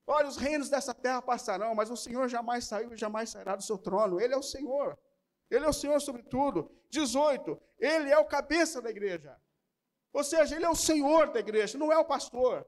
[0.08, 3.64] Olha, os reinos dessa terra passarão, mas o Senhor jamais saiu e jamais sairá do
[3.64, 4.20] seu trono.
[4.20, 4.98] Ele é o Senhor.
[5.52, 6.72] Ele é o Senhor sobre tudo.
[6.90, 7.60] 18.
[7.78, 9.38] Ele é o cabeça da igreja.
[10.14, 12.66] Ou seja, ele é o Senhor da igreja, não é o pastor.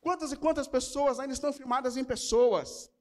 [0.00, 2.92] Quantas e quantas pessoas ainda estão firmadas em pessoas?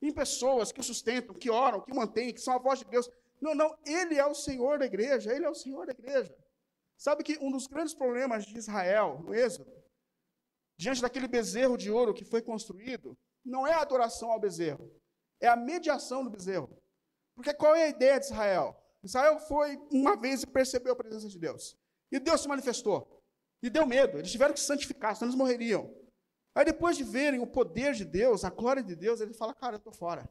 [0.00, 3.10] Em pessoas que sustentam, que oram, que mantêm, que são a voz de Deus.
[3.40, 6.34] Não, não, ele é o Senhor da igreja, ele é o Senhor da igreja.
[6.98, 9.72] Sabe que um dos grandes problemas de Israel, no Êxodo,
[10.78, 14.90] diante daquele bezerro de ouro que foi construído, não é a adoração ao bezerro,
[15.40, 16.68] é a mediação do bezerro.
[17.34, 18.76] Porque qual é a ideia de Israel?
[19.02, 21.74] Israel foi uma vez e percebeu a presença de Deus.
[22.12, 23.22] E Deus se manifestou.
[23.62, 24.18] E deu medo.
[24.18, 25.94] Eles tiveram que se santificar, senão eles morreriam.
[26.54, 29.76] Aí depois de verem o poder de Deus, a glória de Deus, ele fala, cara,
[29.76, 30.28] eu estou fora.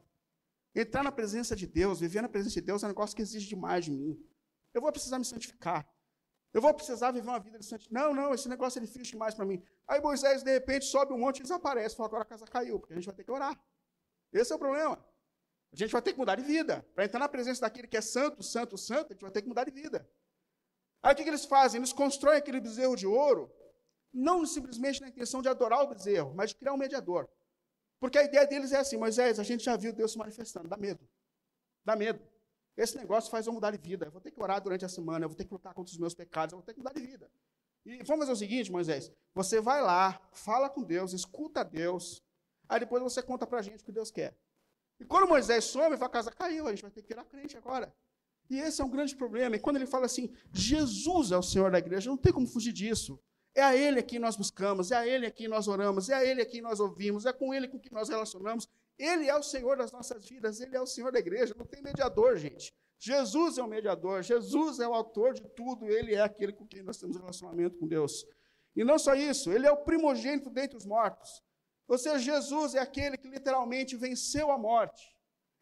[0.76, 3.48] Entrar na presença de Deus, viver na presença de Deus é um negócio que exige
[3.48, 4.18] demais de mim.
[4.74, 5.88] Eu vou precisar me santificar.
[6.54, 8.14] Eu vou precisar viver uma vida de santificação.
[8.14, 9.64] Não, não, esse negócio é difícil demais para mim.
[9.88, 11.96] Aí Moisés, de repente, sobe um monte e desaparece.
[11.96, 13.60] Fala, agora a casa caiu, porque a gente vai ter que orar.
[14.32, 15.04] Esse é o problema.
[15.72, 16.86] A gente vai ter que mudar de vida.
[16.96, 19.48] Para entrar na presença daquele que é santo, santo, santo, a gente vai ter que
[19.48, 20.08] mudar de vida.
[21.02, 21.80] Aí o que, que eles fazem?
[21.80, 23.52] Eles constroem aquele bezerro de ouro,
[24.12, 27.30] não simplesmente na intenção de adorar o bezerro, mas de criar um mediador.
[28.00, 30.78] Porque a ideia deles é assim: Moisés, a gente já viu Deus se manifestando, dá
[30.78, 31.08] medo.
[31.84, 32.22] Dá medo.
[32.78, 34.06] Esse negócio faz eu mudar de vida.
[34.06, 35.98] Eu vou ter que orar durante a semana, eu vou ter que lutar contra os
[35.98, 37.30] meus pecados, eu vou ter que mudar de vida.
[37.86, 42.24] E vamos fazer o seguinte, Moisés: você vai lá, fala com Deus, escuta Deus,
[42.68, 44.38] aí depois você conta para gente o que Deus quer.
[45.00, 47.94] E quando Moisés some, a casa caiu, a gente vai ter que virar crente agora.
[48.50, 49.56] E esse é um grande problema.
[49.56, 52.74] E quando ele fala assim, Jesus é o Senhor da igreja, não tem como fugir
[52.74, 53.20] disso.
[53.56, 56.14] É a Ele a quem nós buscamos, é a Ele a quem nós oramos, é
[56.14, 58.68] a Ele a quem nós ouvimos, é com Ele com que nós relacionamos.
[58.98, 61.82] Ele é o Senhor das nossas vidas, Ele é o Senhor da igreja, não tem
[61.82, 62.74] mediador, gente.
[63.00, 66.84] Jesus é o mediador, Jesus é o autor de tudo, Ele é aquele com quem
[66.84, 68.26] nós temos relacionamento com Deus.
[68.76, 71.42] E não só isso, Ele é o primogênito dentre os mortos.
[71.88, 75.16] Ou seja, Jesus é aquele que literalmente venceu a morte.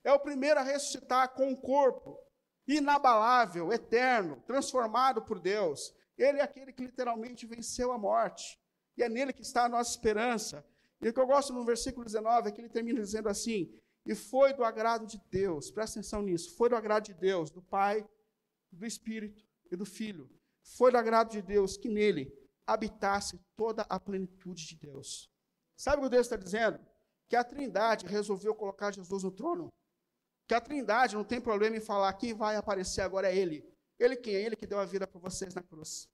[0.04, 2.20] É o primeiro a ressuscitar com um corpo
[2.68, 5.94] inabalável, eterno, transformado por Deus.
[6.18, 8.60] Ele é aquele que literalmente venceu a morte.
[8.98, 10.66] E é nele que está a nossa esperança.
[11.02, 13.72] E o que eu gosto no versículo 19 é que ele termina dizendo assim:
[14.06, 17.62] E foi do agrado de Deus, presta atenção nisso, foi do agrado de Deus, do
[17.62, 18.08] Pai,
[18.72, 20.30] do Espírito e do Filho.
[20.64, 22.34] Foi do agrado de Deus que nele
[22.66, 25.30] habitasse toda a plenitude de Deus.
[25.78, 26.80] Sabe o que Deus está dizendo?
[27.30, 29.70] Que a Trindade resolveu colocar Jesus no trono.
[30.48, 33.64] Que a Trindade não tem problema em falar quem vai aparecer agora é Ele.
[34.00, 34.36] Ele quem?
[34.36, 36.10] É Ele que deu a vida para vocês na cruz.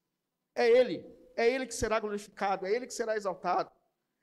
[0.55, 1.05] É Ele.
[1.35, 2.65] É Ele que será glorificado.
[2.65, 3.71] É Ele que será exaltado.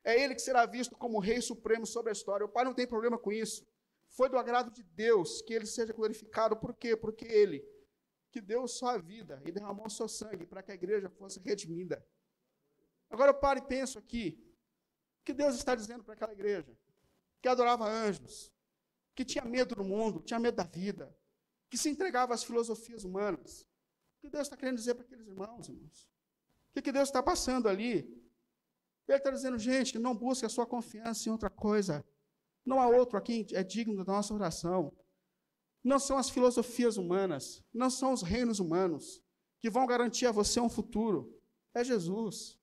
[0.03, 2.47] É Ele que será visto como Rei Supremo sobre a história.
[2.47, 3.67] O Pai não tem problema com isso.
[4.09, 6.57] Foi do agrado de Deus que Ele seja glorificado.
[6.57, 6.97] Por quê?
[6.97, 7.65] Porque Ele,
[8.31, 12.05] que deu sua vida e derramou seu sangue para que a igreja fosse redimida.
[13.11, 14.43] Agora eu paro e penso aqui.
[15.21, 16.73] O que Deus está dizendo para aquela igreja?
[17.43, 18.53] Que adorava anjos,
[19.15, 21.15] que tinha medo do mundo, tinha medo da vida,
[21.71, 23.63] que se entregava às filosofias humanas.
[24.19, 26.11] O que Deus está querendo dizer para aqueles irmãos, irmãos?
[26.71, 27.99] O que, Deus está passando ali?
[29.09, 32.05] Ele está dizendo, gente, não busque a sua confiança em outra coisa.
[32.65, 34.93] Não há outro aqui é digno da nossa oração.
[35.83, 39.23] Não são as filosofias humanas, não são os reinos humanos
[39.59, 41.35] que vão garantir a você um futuro.
[41.75, 42.59] É Jesus.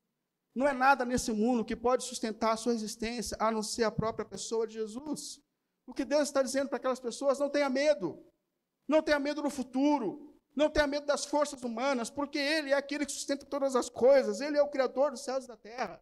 [0.54, 3.92] Não é nada nesse mundo que pode sustentar a sua existência, a não ser a
[3.92, 5.42] própria pessoa de Jesus.
[5.86, 8.24] O que Deus está dizendo para aquelas pessoas, não tenha medo.
[8.88, 10.36] Não tenha medo do futuro.
[10.56, 14.42] Não tenha medo das forças humanas, porque Ele é aquele que sustenta todas as coisas.
[14.42, 16.02] Ele é o Criador dos céus e da terra.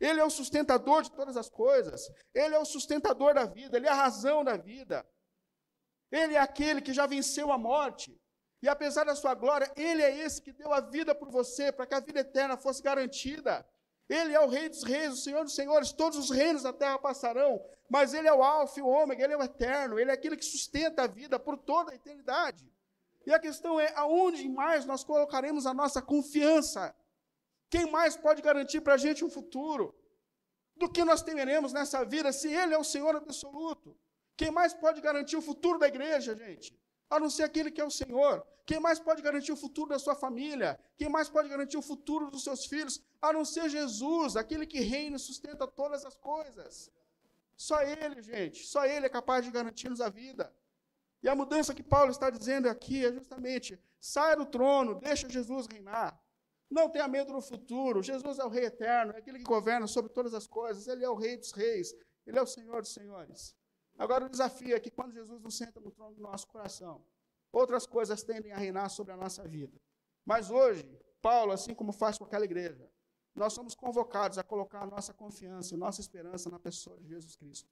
[0.00, 2.10] Ele é o sustentador de todas as coisas.
[2.34, 3.76] Ele é o sustentador da vida.
[3.76, 5.06] Ele é a razão da vida.
[6.10, 8.18] Ele é aquele que já venceu a morte.
[8.62, 11.86] E apesar da sua glória, Ele é esse que deu a vida por você, para
[11.86, 13.66] que a vida eterna fosse garantida.
[14.08, 16.98] Ele é o Rei dos Reis, o Senhor dos Senhores, todos os reinos da terra
[16.98, 17.60] passarão,
[17.92, 20.34] mas Ele é o Alfa e o Ômega, Ele é o Eterno, Ele é aquele
[20.34, 22.64] que sustenta a vida por toda a eternidade.
[23.26, 26.94] E a questão é: aonde mais nós colocaremos a nossa confiança?
[27.68, 29.94] Quem mais pode garantir para a gente um futuro?
[30.74, 33.94] Do que nós temeremos nessa vida se Ele é o Senhor absoluto?
[34.38, 36.74] Quem mais pode garantir o futuro da igreja, gente?
[37.10, 38.42] A não ser aquele que é o Senhor.
[38.64, 40.80] Quem mais pode garantir o futuro da sua família?
[40.96, 43.02] Quem mais pode garantir o futuro dos seus filhos?
[43.20, 46.90] A não ser Jesus, aquele que reina e sustenta todas as coisas.
[47.62, 50.52] Só Ele, gente, só Ele é capaz de garantir-nos a vida.
[51.22, 55.68] E a mudança que Paulo está dizendo aqui é justamente: saia do trono, deixa Jesus
[55.68, 56.20] reinar.
[56.68, 58.02] Não tenha medo do futuro.
[58.02, 60.88] Jesus é o Rei eterno, é aquele que governa sobre todas as coisas.
[60.88, 61.94] Ele é o Rei dos reis,
[62.26, 63.54] ele é o Senhor dos senhores.
[63.96, 67.06] Agora, o desafio é que quando Jesus não senta no trono do nosso coração,
[67.52, 69.80] outras coisas tendem a reinar sobre a nossa vida.
[70.24, 72.90] Mas hoje, Paulo, assim como faz com aquela igreja,
[73.34, 77.34] nós somos convocados a colocar a nossa confiança e nossa esperança na pessoa de Jesus
[77.36, 77.68] Cristo,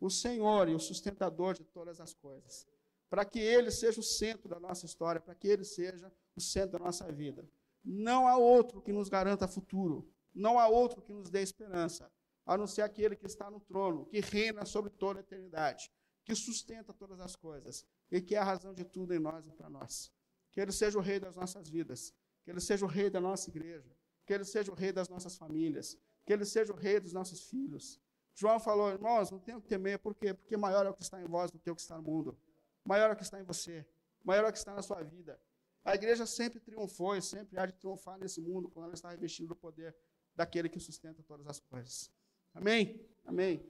[0.00, 2.66] o Senhor e o sustentador de todas as coisas,
[3.08, 6.78] para que Ele seja o centro da nossa história, para que Ele seja o centro
[6.78, 7.48] da nossa vida.
[7.84, 12.10] Não há outro que nos garanta futuro, não há outro que nos dê esperança,
[12.46, 15.92] a não ser aquele que está no trono, que reina sobre toda a eternidade,
[16.24, 19.52] que sustenta todas as coisas e que é a razão de tudo em nós e
[19.52, 20.10] para nós.
[20.50, 23.50] Que Ele seja o rei das nossas vidas, que Ele seja o rei da nossa
[23.50, 23.90] igreja,
[24.24, 27.42] que Ele seja o rei das nossas famílias, que Ele seja o rei dos nossos
[27.48, 28.00] filhos.
[28.34, 30.32] João falou, irmãos, não tenho que temer, por quê?
[30.32, 32.38] Porque maior é o que está em vós do que o que está no mundo.
[32.84, 33.86] Maior é o que está em você,
[34.24, 35.40] maior é o que está na sua vida.
[35.84, 39.48] A igreja sempre triunfou e sempre há de triunfar nesse mundo quando ela está revestida
[39.48, 39.94] do poder
[40.34, 42.10] daquele que sustenta todas as coisas.
[42.54, 43.04] Amém?
[43.24, 43.64] Amém.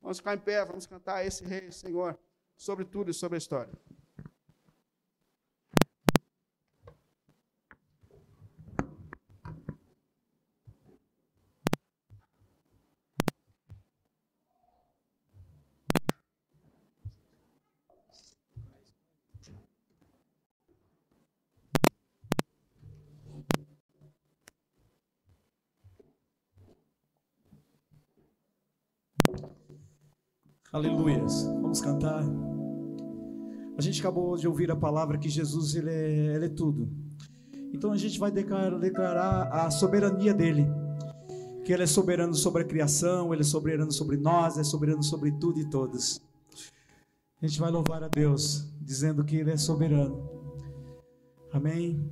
[0.00, 2.18] Vamos ficar em pé, vamos cantar esse Rei, Senhor,
[2.56, 3.72] sobre tudo e sobre a história.
[30.76, 31.44] Aleluias.
[31.62, 32.22] Vamos cantar.
[33.78, 36.86] A gente acabou de ouvir a palavra que Jesus ele é, ele é tudo.
[37.72, 40.66] Então a gente vai declarar, a soberania dele.
[41.64, 45.32] Que ele é soberano sobre a criação, ele é soberano sobre nós, é soberano sobre
[45.32, 46.20] tudo e todos.
[47.40, 50.28] A gente vai louvar a Deus, dizendo que ele é soberano.
[51.54, 52.06] Amém.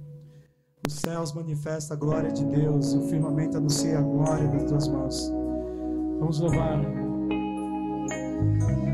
[0.88, 5.30] Os céus manifestam a glória de Deus, o firmamento anuncia a glória das tuas mãos.
[6.18, 7.03] Vamos louvar.
[8.34, 8.93] Thank you.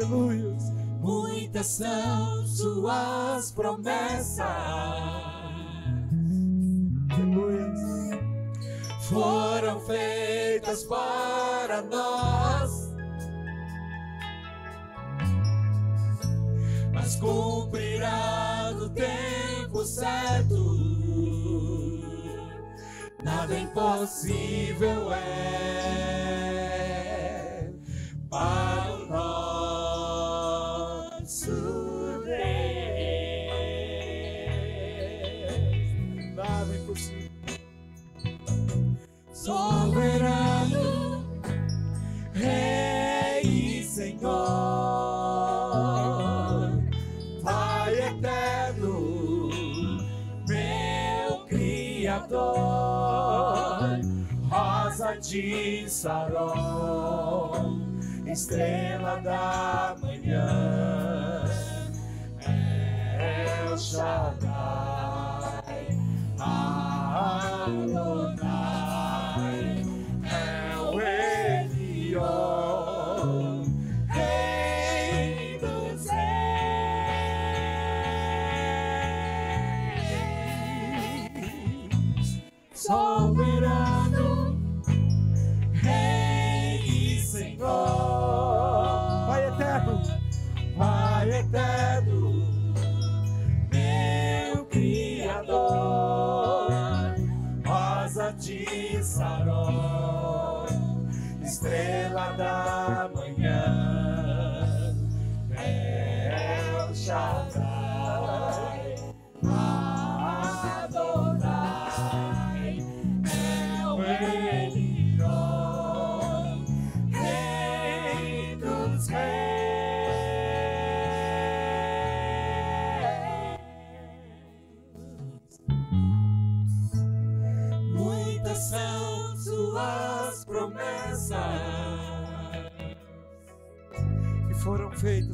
[0.00, 0.56] Aleluia.
[1.00, 4.40] Muitas são suas promessas,
[7.10, 7.74] Aleluia.
[9.02, 12.94] foram feitas para nós.
[16.94, 20.80] Mas cumprirá no tempo certo.
[23.22, 25.90] Nada impossível é
[52.10, 54.00] Criador,
[54.50, 57.80] Rosa de Saron,
[58.26, 61.44] Estrela da manhã,
[63.20, 64.89] El Shaddai,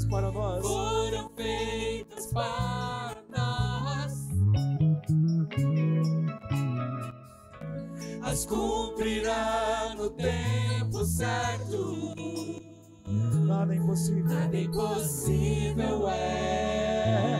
[0.08, 0.62] para nós.
[0.62, 4.28] foram feitas para nós.
[8.22, 12.14] As cumprirá no tempo certo.
[13.46, 14.24] Nada é impossível.
[14.24, 17.36] Nada impossível é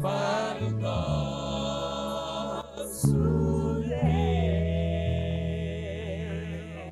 [0.00, 1.60] para o nosso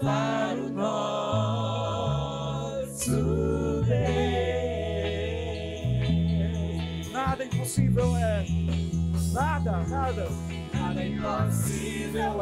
[0.00, 1.92] para o nosso
[3.86, 4.32] Deus.
[7.12, 8.44] Nada impossível é.
[9.32, 10.28] Nada, nada.
[10.74, 12.41] Nada impossível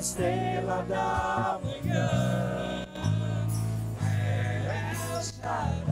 [0.00, 2.86] estrela da manhã.
[4.02, 5.89] El Shaddai,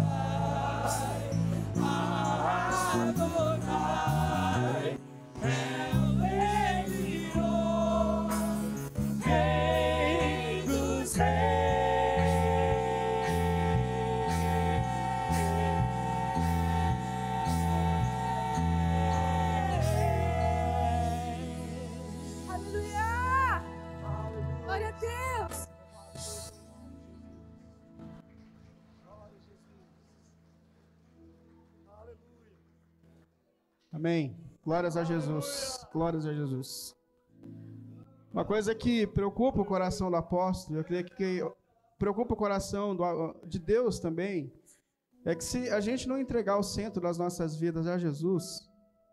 [34.68, 35.86] Glórias a Jesus.
[35.90, 36.94] Glórias a Jesus.
[38.30, 41.42] Uma coisa que preocupa o coração do apóstolo, eu creio que
[41.98, 44.52] preocupa o coração do- de Deus também,
[45.24, 48.68] é que se a gente não entregar o centro das nossas vidas a Jesus,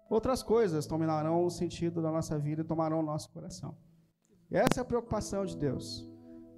[0.10, 3.78] outras coisas tomarão o sentido da nossa vida e tomarão o nosso coração.
[4.52, 6.06] Essa é a preocupação de Deus.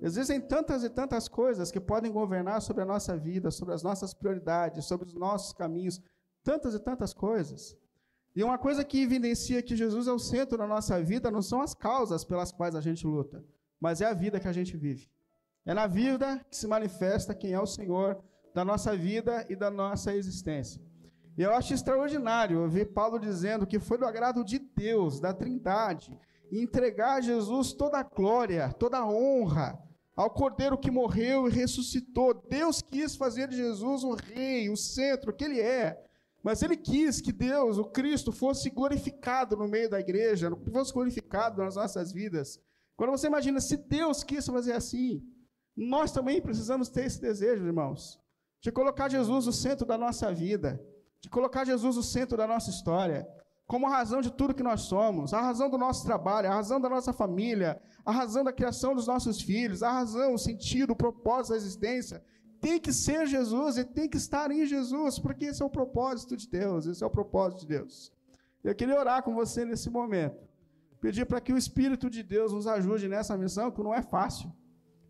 [0.02, 4.12] Existem tantas e tantas coisas que podem governar sobre a nossa vida, sobre as nossas
[4.16, 6.02] prioridades, sobre os nossos caminhos,
[6.44, 7.78] tantas e tantas coisas.
[8.38, 11.60] E uma coisa que evidencia que Jesus é o centro da nossa vida não são
[11.60, 13.44] as causas pelas quais a gente luta,
[13.80, 15.10] mas é a vida que a gente vive.
[15.66, 18.24] É na vida que se manifesta quem é o Senhor
[18.54, 20.80] da nossa vida e da nossa existência.
[21.36, 26.16] E eu acho extraordinário ouvir Paulo dizendo que foi do agrado de Deus, da Trindade,
[26.52, 29.80] entregar a Jesus toda a glória, toda a honra,
[30.16, 32.36] ao Cordeiro que morreu e ressuscitou.
[32.48, 36.07] Deus quis fazer de Jesus o rei, o centro que ele é.
[36.48, 41.62] Mas ele quis que Deus, o Cristo, fosse glorificado no meio da igreja, fosse glorificado
[41.62, 42.58] nas nossas vidas.
[42.96, 45.22] Quando você imagina, se Deus quis fazer assim,
[45.76, 48.18] nós também precisamos ter esse desejo, irmãos,
[48.62, 50.82] de colocar Jesus no centro da nossa vida,
[51.20, 53.28] de colocar Jesus no centro da nossa história,
[53.68, 56.80] como a razão de tudo que nós somos, a razão do nosso trabalho, a razão
[56.80, 60.96] da nossa família, a razão da criação dos nossos filhos, a razão, o sentido, o
[60.96, 62.24] propósito da existência.
[62.60, 66.36] Tem que ser Jesus e tem que estar em Jesus, porque esse é o propósito
[66.36, 68.12] de Deus, esse é o propósito de Deus.
[68.64, 70.38] Eu queria orar com você nesse momento,
[71.00, 74.52] pedir para que o Espírito de Deus nos ajude nessa missão, que não é fácil.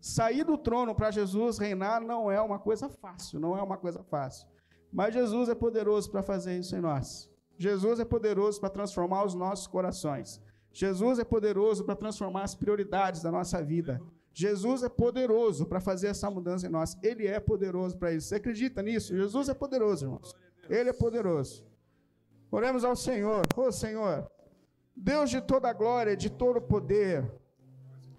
[0.00, 4.02] Sair do trono para Jesus reinar não é uma coisa fácil, não é uma coisa
[4.04, 4.46] fácil.
[4.92, 7.28] Mas Jesus é poderoso para fazer isso em nós.
[7.56, 10.40] Jesus é poderoso para transformar os nossos corações.
[10.72, 14.00] Jesus é poderoso para transformar as prioridades da nossa vida.
[14.38, 16.96] Jesus é poderoso para fazer essa mudança em nós.
[17.02, 18.28] Ele é poderoso para isso.
[18.28, 19.12] Você acredita nisso?
[19.12, 20.32] Jesus é poderoso, irmãos.
[20.70, 21.66] Ele é poderoso.
[22.48, 23.42] Oremos ao Senhor.
[23.56, 24.30] Ô Senhor,
[24.94, 27.28] Deus de toda glória, de todo poder,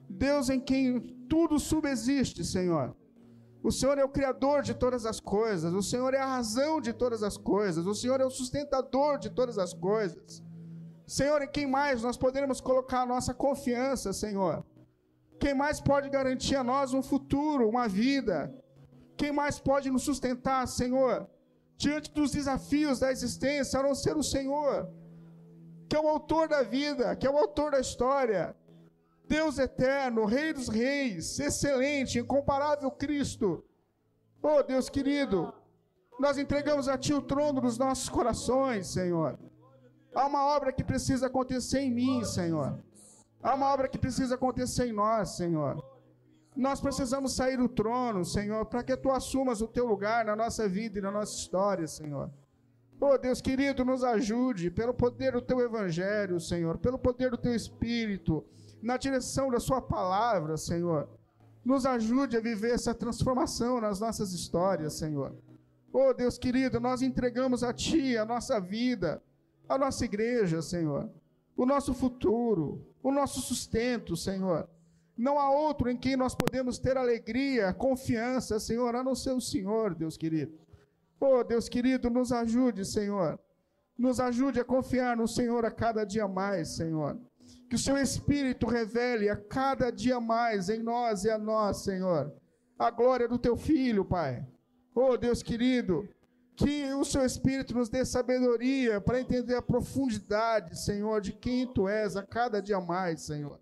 [0.10, 1.00] Deus em quem
[1.30, 2.94] tudo subsiste, Senhor.
[3.64, 6.92] O Senhor é o Criador de todas as coisas, o Senhor é a razão de
[6.92, 10.44] todas as coisas, o Senhor é o sustentador de todas as coisas.
[11.08, 14.66] Senhor, em quem mais nós poderemos colocar a nossa confiança, Senhor?
[15.40, 18.54] Quem mais pode garantir a nós um futuro, uma vida?
[19.16, 21.28] Quem mais pode nos sustentar, Senhor?
[21.78, 24.90] Diante dos desafios da existência, a não ser o Senhor,
[25.88, 28.56] que é o autor da vida, que é o autor da história.
[29.28, 33.64] Deus eterno, Rei dos Reis, excelente, incomparável Cristo.
[34.42, 35.54] Oh, Deus querido,
[36.20, 39.40] nós entregamos a Ti o trono dos nossos corações, Senhor.
[40.14, 42.78] Há uma obra que precisa acontecer em mim, Senhor.
[43.42, 45.84] Há uma obra que precisa acontecer em nós, Senhor.
[46.56, 50.68] Nós precisamos sair do trono, Senhor, para que Tu assumas o Teu lugar na nossa
[50.68, 52.30] vida e na nossa história, Senhor.
[53.00, 57.56] Oh, Deus querido, nos ajude pelo poder do Teu Evangelho, Senhor, pelo poder do Teu
[57.56, 58.44] Espírito,
[58.82, 61.08] na direção da Sua palavra, Senhor.
[61.64, 65.34] Nos ajude a viver essa transformação nas nossas histórias, Senhor.
[65.94, 69.24] Oh, Deus querido, nós entregamos a Ti a nossa vida,
[69.70, 71.10] a nossa igreja, Senhor,
[71.56, 74.68] o nosso futuro, o nosso sustento, Senhor.
[75.18, 79.42] Não há outro em quem nós podemos ter alegria, confiança, Senhor, a não ser o
[79.42, 80.58] Senhor, Deus querido.
[81.20, 83.38] Oh, Deus querido, nos ajude, Senhor.
[83.98, 87.20] Nos ajude a confiar no Senhor a cada dia mais, Senhor.
[87.70, 92.34] Que o seu Espírito revele a cada dia mais em nós e a nós, Senhor,
[92.78, 94.48] a glória do teu Filho, Pai.
[94.96, 96.08] Oh, Deus querido,
[96.60, 101.88] que o seu Espírito nos dê sabedoria para entender a profundidade, Senhor, de quem tu
[101.88, 103.58] és a cada dia mais, Senhor.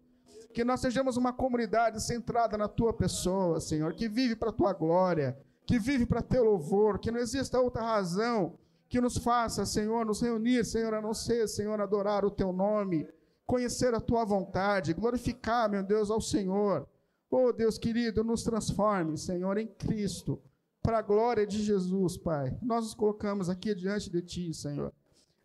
[0.52, 4.74] Que nós sejamos uma comunidade centrada na tua pessoa, Senhor, que vive para a tua
[4.74, 5.38] glória,
[5.68, 8.58] que vive para teu louvor, que não exista outra razão
[8.89, 13.08] que nos faça, Senhor, nos reunir, Senhor, a não ser, Senhor, adorar o teu nome,
[13.45, 16.88] conhecer a tua vontade, glorificar, meu Deus, ao Senhor.
[17.30, 20.41] Oh, Deus querido, nos transforme, Senhor, em Cristo,
[20.88, 22.57] para a glória de Jesus, Pai.
[22.61, 24.93] Nós nos colocamos aqui diante de Ti, Senhor.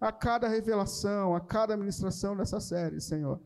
[0.01, 3.41] A cada revelação, a cada ministração dessa série, Senhor.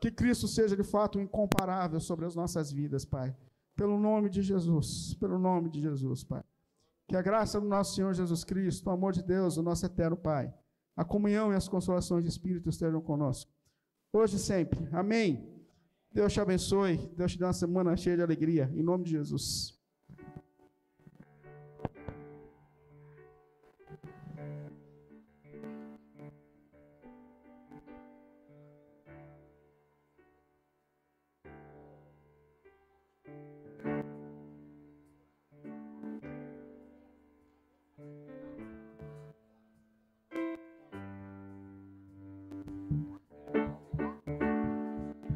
[0.00, 3.36] Que Cristo seja de fato incomparável sobre as nossas vidas, Pai.
[3.76, 6.42] Pelo nome de Jesus, pelo nome de Jesus, Pai.
[7.06, 10.16] Que a graça do nosso Senhor Jesus Cristo, o amor de Deus, o nosso eterno
[10.16, 10.50] Pai,
[10.96, 13.52] a comunhão e as consolações de Espírito estejam conosco.
[14.10, 14.88] Hoje e sempre.
[14.90, 15.46] Amém.
[16.10, 16.96] Deus te abençoe.
[17.14, 18.72] Deus te dê uma semana cheia de alegria.
[18.74, 19.81] Em nome de Jesus.